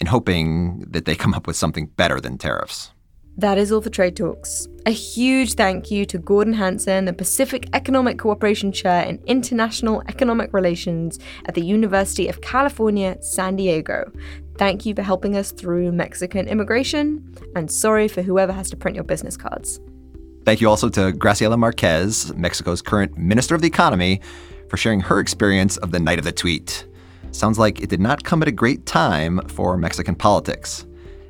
And 0.01 0.09
hoping 0.09 0.85
that 0.89 1.05
they 1.05 1.15
come 1.15 1.35
up 1.35 1.47
with 1.47 1.57
something 1.57 1.87
better 1.87 2.21
than 2.21 2.39
tariffs. 2.39 2.93
That 3.37 3.59
is 3.59 3.73
all 3.73 3.81
for 3.81 3.91
Trade 3.91 4.17
Talks. 4.17 4.69
A 4.87 4.93
huge 4.93 5.55
thank 5.55 5.91
you 5.91 6.07
to 6.07 6.19
Gordon 6.19 6.53
Hanson, 6.53 7.07
the 7.07 7.13
Pacific 7.13 7.69
Economic 7.73 8.17
Cooperation 8.17 8.71
Chair 8.71 9.03
in 9.05 9.21
International 9.27 10.03
Economic 10.09 10.53
Relations 10.53 11.19
at 11.47 11.55
the 11.55 11.65
University 11.65 12.29
of 12.29 12.43
California, 12.43 13.17
San 13.21 13.57
Diego. 13.57 14.13
Thank 14.57 14.87
you 14.87 14.95
for 14.95 15.03
helping 15.03 15.37
us 15.37 15.51
through 15.51 15.91
Mexican 15.93 16.47
immigration, 16.47 17.35
and 17.57 17.71
sorry 17.71 18.07
for 18.09 18.23
whoever 18.23 18.53
has 18.53 18.71
to 18.71 18.77
print 18.77 18.95
your 18.95 19.05
business 19.05 19.37
cards. 19.37 19.81
Thank 20.45 20.61
you 20.61 20.69
also 20.69 20.89
to 20.91 21.13
Graciela 21.13 21.59
Marquez, 21.59 22.35
Mexico's 22.37 22.83
current 22.83 23.17
Minister 23.17 23.55
of 23.55 23.63
the 23.63 23.67
Economy, 23.67 24.21
for 24.69 24.77
sharing 24.77 25.01
her 25.01 25.19
experience 25.19 25.77
of 25.79 25.91
the 25.91 25.99
night 25.99 26.19
of 26.19 26.25
the 26.25 26.33
tweet. 26.33 26.87
Sounds 27.33 27.59
like 27.59 27.81
it 27.81 27.89
did 27.89 28.01
not 28.01 28.23
come 28.23 28.43
at 28.43 28.49
a 28.49 28.53
great 28.53 28.87
time 28.87 29.41
for 29.49 29.77
Mexican 29.77 30.15
politics. 30.15 30.87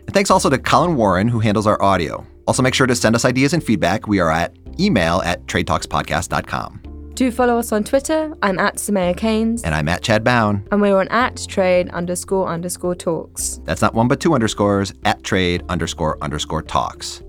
And 0.07 0.13
thanks 0.13 0.31
also 0.31 0.51
to 0.51 0.59
Colin 0.59 0.97
Warren, 0.97 1.29
who 1.29 1.41
handles 1.41 1.67
our 1.67 1.81
audio. 1.83 2.27
Also, 2.47 2.63
make 2.63 2.75
sure 2.75 2.87
to 2.87 2.95
send 2.95 3.15
us 3.15 3.25
ideas 3.25 3.55
and 3.55 3.65
feedback. 3.65 4.07
We 4.07 4.21
are 4.21 4.31
at 4.31 4.55
email 4.79 5.23
at 5.25 5.47
tradetalkspodcast.com. 5.47 6.84
Do 7.14 7.31
follow 7.31 7.61
us 7.61 7.70
on 7.70 7.85
Twitter. 7.85 8.35
I'm 8.42 8.59
at 8.59 8.74
Soumaya 8.74 9.16
Keynes. 9.16 9.62
And 9.62 9.72
I'm 9.72 9.88
at 9.88 10.03
Chad 10.03 10.24
Bown. 10.24 10.66
And 10.72 10.81
we're 10.81 10.98
on 10.98 11.07
at 11.09 11.46
trade 11.48 11.88
underscore 11.90 12.48
underscore 12.48 12.96
talks. 12.96 13.61
That's 13.64 13.81
not 13.81 13.94
one 13.94 14.09
but 14.09 14.18
two 14.18 14.35
underscores 14.35 14.92
at 15.05 15.22
trade 15.22 15.62
underscore 15.68 16.18
underscore 16.22 16.62
talks. 16.62 17.22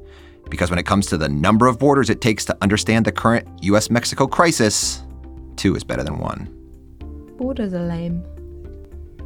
Because 0.49 0.71
when 0.71 0.79
it 0.79 0.87
comes 0.87 1.05
to 1.07 1.17
the 1.17 1.29
number 1.29 1.67
of 1.67 1.77
borders 1.77 2.09
it 2.09 2.19
takes 2.19 2.45
to 2.45 2.57
understand 2.63 3.05
the 3.05 3.11
current 3.11 3.47
US 3.61 3.91
Mexico 3.91 4.25
crisis, 4.25 5.03
two 5.55 5.75
is 5.75 5.83
better 5.83 6.03
than 6.03 6.17
one. 6.17 6.49
Borders 7.37 7.71
are 7.75 7.85
lame. 7.85 8.23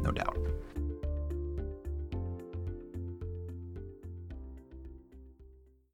No 0.02 0.10
doubt. 0.10 0.36